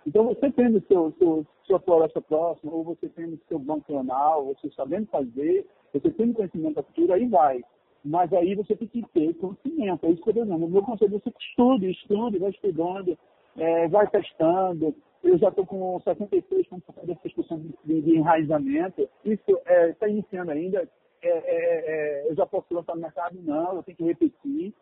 [0.06, 4.70] então, você tendo seu, seu, sua floresta próxima, ou você tendo seu banco anal, você
[4.72, 7.64] sabendo fazer, você tendo conhecimento da cultura, aí vai.
[8.04, 10.06] Mas aí você tem que ter conhecimento.
[10.06, 10.66] É isso que eu estou dizendo.
[10.66, 13.18] O meu conselho é você estude, estude, vai estudando,
[13.58, 14.94] é, vai testando.
[15.24, 19.08] Eu já estou com 76,76% de, de enraizamento.
[19.24, 20.88] Isso está é, tá iniciando ainda.
[21.22, 23.40] É, é, é, eu já posso lançar no mercado?
[23.42, 24.74] Não, eu tenho que repetir.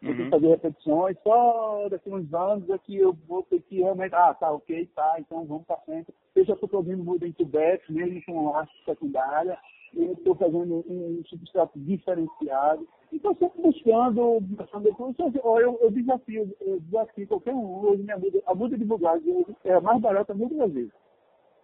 [0.00, 3.80] Eu tenho que fazer repetições, só daqui uns anos é que eu vou ter que
[3.80, 6.14] realmente, ah, tá, ok, tá, então vamos para frente.
[6.36, 9.58] Eu já estou produzindo muda em tubete, mesmo com arte secundária,
[9.94, 12.86] eu estou fazendo um, um substrato diferenciado.
[13.12, 17.86] Então, sempre buscando, buscando eu, eu, eu, desafio, eu desafio qualquer um.
[17.86, 20.90] Hoje, minha muda, a muda de bugagem é a mais barata no Brasil.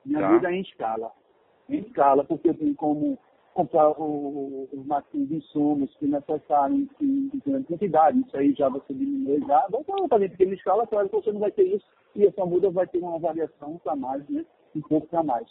[0.04, 0.32] Minha tá.
[0.32, 1.12] vida é em escala.
[1.68, 3.18] Em escala, porque eu tenho como
[3.54, 8.18] comprar o, os máximos insumos que necessários em, em grande quantidade.
[8.20, 9.66] Isso aí já você diminui já.
[9.70, 12.70] Vai ter uma pequena escala, claro que você não vai ter isso e essa muda
[12.70, 14.44] vai ter uma variação para mais, né?
[14.74, 15.46] Um pouco para mais.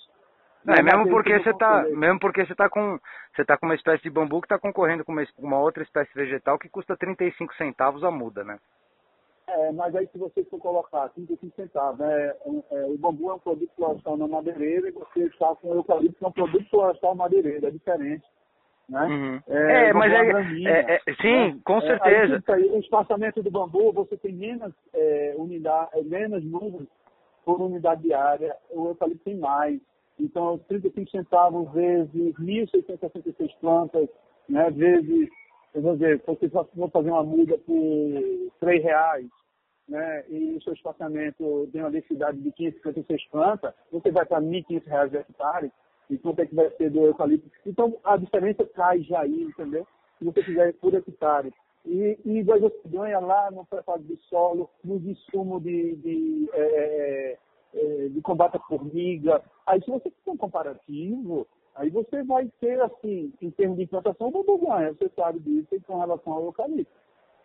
[0.66, 2.98] Não, é mesmo porque você tá, mesmo porque você tá com,
[3.36, 6.14] você tá com uma espécie de bambu que está concorrendo com uma, uma, outra espécie
[6.14, 8.58] vegetal que custa 35 centavos a muda, né?
[9.48, 12.38] É, mas aí se você for colocar 35 centavos, é,
[12.72, 16.18] é, o bambu é um produto florestal na madeireira e você está com o eucalipto
[16.18, 18.26] que é um produto florestal madeireira, é diferente.
[18.88, 19.06] Né?
[19.06, 19.42] Uhum.
[19.48, 21.60] É, é mas é, é, é, sim, né?
[21.66, 22.44] com certeza.
[22.50, 26.88] Aí, o espaçamento do bambu, você tem menos é, unidade, menos números
[27.46, 29.80] por unidade de área, o eucalipto tem mais.
[30.20, 34.08] Então, 35 centavos vezes 1.666 plantas,
[34.48, 35.30] né, vezes,
[35.82, 39.28] vou dizer, se você for fazer uma muda por 3 reais,
[39.88, 44.86] né, e o seu espaçamento tem uma densidade de 556 plantas, você vai para 1.500
[44.86, 45.72] reais de hectare,
[46.10, 47.50] e quanto é que vai ser do eucalipto.
[47.66, 49.88] Então, a diferença cai já aí, entendeu?
[50.20, 51.54] Se você fizer por hectare.
[51.86, 57.38] E, e você ganha lá no preparo de solo, nos insumos de, de é,
[57.74, 59.42] é, de combate à formiga.
[59.66, 61.46] Aí se você fizer um comparativo,
[61.76, 66.34] aí você vai ter, assim, em termos de implantação, ganha, você sabe disso com relação
[66.34, 66.92] ao eucalipto.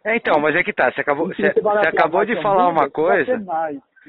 [0.05, 3.37] É, então, mas é que tá, você acabou, você, você acabou de falar uma coisa.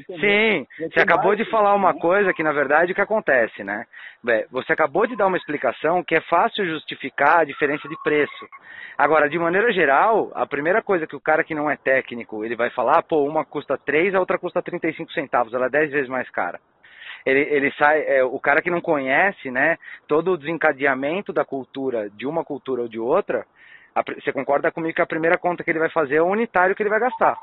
[0.06, 3.86] Sim, você acabou de falar uma coisa que na verdade o que acontece, né?
[4.52, 8.48] Você acabou de dar uma explicação que é fácil justificar a diferença de preço.
[8.98, 12.56] Agora, de maneira geral, a primeira coisa que o cara que não é técnico, ele
[12.56, 16.10] vai falar, pô, uma custa 3, a outra custa 35 centavos, ela é 10 vezes
[16.10, 16.60] mais cara.
[17.26, 22.10] Ele, ele sai, é, o cara que não conhece, né, todo o desencadeamento da cultura,
[22.10, 23.46] de uma cultura ou de outra,
[23.96, 26.76] a, você concorda comigo que a primeira conta que ele vai fazer é o unitário
[26.76, 27.38] que ele vai gastar.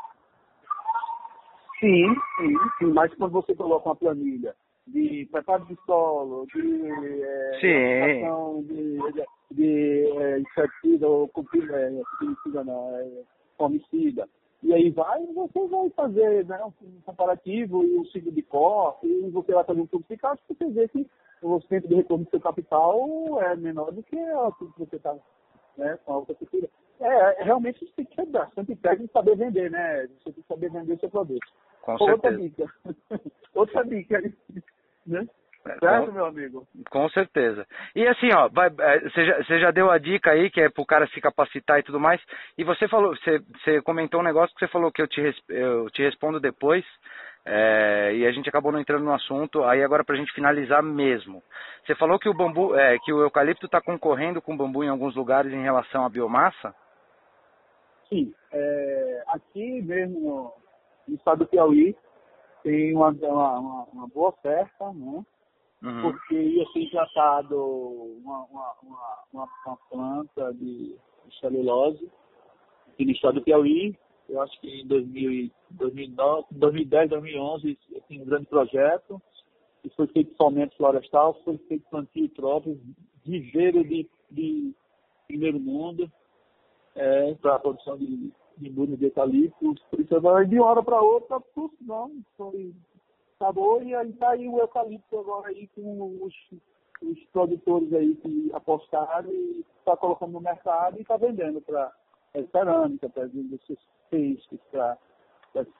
[1.81, 4.55] Sim, sim, sim, mas quando você coloca uma planilha
[4.87, 6.61] de preparo de solo, de
[7.23, 7.59] é,
[8.63, 11.31] de, de, de é, inseticida ou
[11.73, 11.91] é,
[12.65, 13.23] não, é,
[13.59, 14.29] homicida,
[14.63, 19.31] e aí vai, você vai fazer né, um comparativo e um ciclo de corte, e
[19.31, 21.07] você vai fazer um publicado, você vê que
[21.43, 25.15] o tempo de retorno do seu capital é menor do que o que você está
[25.77, 26.69] né, com a outra cultura.
[26.99, 30.07] É, realmente você tem que ser bastante técnico saber vender, né?
[30.07, 31.47] Você tem que saber vender o seu produto.
[31.83, 32.39] Com Outra certeza.
[32.39, 32.75] dica.
[33.55, 34.35] Outra dica,
[35.07, 35.29] né?
[35.79, 36.67] Certo, meu amigo?
[36.91, 37.67] Com certeza.
[37.95, 40.69] E assim, ó, vai, é, você, já, você já deu a dica aí, que é
[40.69, 42.21] pro cara se capacitar e tudo mais,
[42.57, 45.91] e você falou, você, você comentou um negócio que você falou que eu te, eu
[45.91, 46.85] te respondo depois,
[47.45, 51.43] é, e a gente acabou não entrando no assunto, aí agora pra gente finalizar mesmo.
[51.85, 54.89] Você falou que o bambu, é, que o eucalipto está concorrendo com o bambu em
[54.89, 56.75] alguns lugares em relação à biomassa?
[58.09, 60.53] Sim, é, aqui mesmo
[61.07, 61.97] no estado do Piauí
[62.63, 65.25] tem uma, uma, uma boa oferta, né?
[65.83, 66.03] Uhum.
[66.03, 70.97] Porque ia ser implantado uma, uma, uma, uma, planta de
[71.41, 72.11] celulose
[72.89, 73.97] aqui no estado do Piauí.
[74.29, 79.21] Eu acho que em 2000, 2009, 2010, 2011 tem um grande projeto.
[79.85, 82.81] E foi feito somente florestal, foi feito plantio próprio,
[83.25, 84.75] viveiro de, de
[85.29, 86.11] primeiro mundo
[86.97, 91.01] é, para a produção de de Bruno de eucalipto, por isso de uma hora para
[91.01, 91.43] outra,
[91.81, 92.73] não, foi,
[93.39, 96.35] acabou e aí está aí o eucalipto agora aí com os,
[97.03, 101.93] os produtores aí que apostaram e está colocando no mercado e está vendendo para
[102.35, 103.79] é, cerâmica, para indústrias
[104.11, 104.97] peixes, para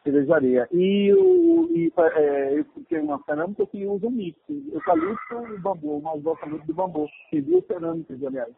[0.03, 0.69] cervejaria.
[0.73, 6.01] E, o, e é, eu tenho uma cerâmica que usa um mix, eucalipto e bambu,
[6.01, 7.09] mas gosto muito do bambu.
[7.31, 8.55] Tem duas cerâmicas, aliás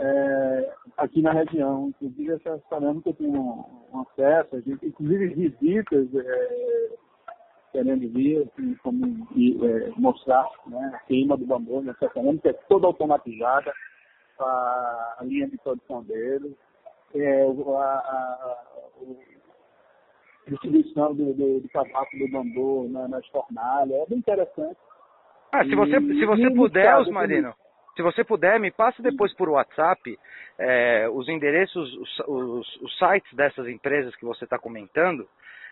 [0.00, 1.88] é, aqui na região.
[1.88, 6.90] Inclusive, essa cerâmica tem um, um acesso, a gente, inclusive visitas é,
[7.72, 12.52] querendo vir, assim, como, e, é, mostrar né, a queima do bambu nessa cerâmica, é
[12.68, 13.72] toda automatizada,
[14.38, 16.56] a, a linha de produção dele,
[17.14, 18.56] é, a, a,
[20.46, 24.78] a distribuição do, do, do tabaco do bambu na, nas fornalhas, é bem interessante.
[25.52, 27.52] Ah, se você, se você puder, Osmarino,
[27.96, 30.18] se você puder, me passe depois por WhatsApp
[30.58, 35.26] é, os endereços, os, os, os, sites dessas empresas que você está comentando,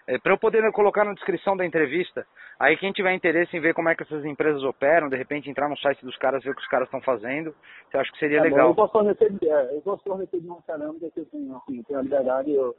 [0.09, 2.27] é, para eu poder colocar na descrição da entrevista.
[2.59, 5.69] Aí quem tiver interesse em ver como é que essas empresas operam, de repente entrar
[5.69, 7.55] no site dos caras, ver o que os caras estão fazendo,
[7.93, 8.71] eu acho que seria é, legal.
[8.71, 11.99] Eu posso fornecer, é, eu posso fornecer de uma cerâmica que eu tenho, assim, tenho
[11.99, 12.75] a liberdade e o,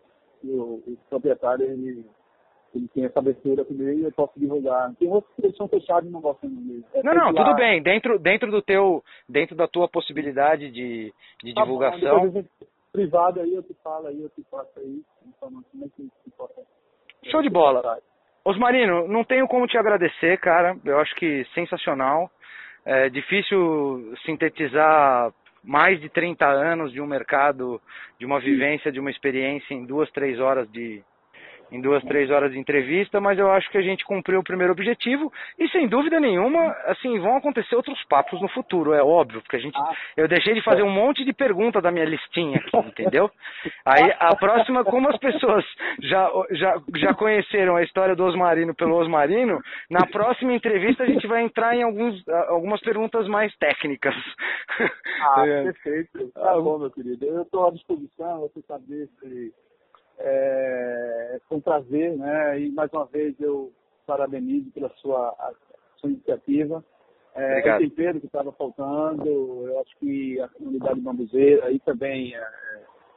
[0.47, 2.03] o proprietário ele
[2.75, 4.93] ele tem essa abertura comigo e eu posso divulgar.
[4.95, 6.85] Tem outros que são fechados e não gostam dele.
[6.93, 7.81] É não, não, tudo bem.
[7.81, 11.11] Dentro, dentro do teu, dentro da tua possibilidade de,
[11.43, 12.29] de tá divulgação.
[12.29, 12.43] Bom,
[12.91, 16.31] privado aí eu te falo aí, eu te faço aí, informação como é que, que
[16.37, 16.61] possa.
[17.25, 17.99] Show de bola.
[18.43, 20.75] Osmarino, não tenho como te agradecer, cara.
[20.85, 22.31] Eu acho que sensacional.
[22.85, 25.31] É difícil sintetizar
[25.63, 27.81] mais de 30 anos de um mercado,
[28.17, 31.03] de uma vivência, de uma experiência em duas, três horas de,
[31.71, 34.73] em duas, três horas de entrevista, mas eu acho que a gente cumpriu o primeiro
[34.73, 39.55] objetivo e sem dúvida nenhuma, assim, vão acontecer outros papos no futuro, é óbvio, porque
[39.55, 39.77] a gente,
[40.17, 43.29] eu deixei de fazer um monte de perguntas da minha listinha aqui, entendeu?
[43.85, 45.65] Aí a próxima, como as pessoas
[46.01, 49.59] já, já, já conheceram a história do Osmarino pelo Osmarino,
[49.89, 54.15] na próxima entrevista a gente vai entrar em alguns, algumas perguntas mais técnicas.
[55.21, 56.31] Ah, perfeito.
[56.33, 57.25] Tá bom, meu querido.
[57.25, 59.53] Eu estou à disposição, você saber se
[60.19, 62.59] é, foi um prazer, né?
[62.59, 63.71] E mais uma vez eu
[64.05, 65.53] parabenizo pela sua, a,
[65.97, 66.83] sua iniciativa.
[67.35, 72.47] É, o tempero que estava faltando, eu acho que a comunidade bambuzeira aí também é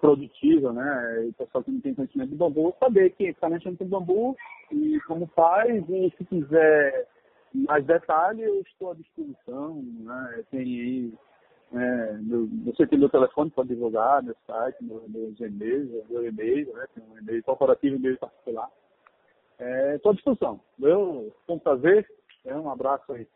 [0.00, 1.26] produtiva, né?
[1.28, 4.36] O pessoal que não tem conhecimento de bambu, saber que está mexendo com bambu
[4.70, 7.06] e como faz, e se quiser
[7.54, 10.44] mais detalhes, eu estou à disposição, né?
[10.50, 11.12] Tem aí
[11.74, 16.72] é, meu, você tem meu telefone para divulgar, meu site, meu, meus e-mails, meu e-mail,
[16.74, 16.84] né?
[16.94, 18.68] Tem um e-mail corporativo e e-mail particular.
[19.94, 20.60] Estou é, à disposição.
[20.80, 22.06] Eu, foi um prazer.
[22.44, 23.26] É, um abraço aí.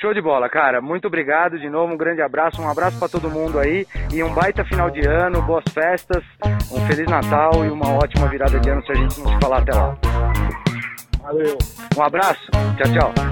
[0.00, 0.80] Show de bola, cara.
[0.80, 1.92] Muito obrigado de novo.
[1.92, 2.62] Um grande abraço.
[2.62, 3.86] Um abraço para todo mundo aí.
[4.12, 6.24] E um baita final de ano, boas festas,
[6.72, 9.58] um Feliz Natal e uma ótima virada de ano se a gente não se falar
[9.58, 9.96] até lá.
[11.20, 11.58] Valeu.
[11.96, 12.50] Um abraço.
[12.50, 13.31] Tchau, tchau.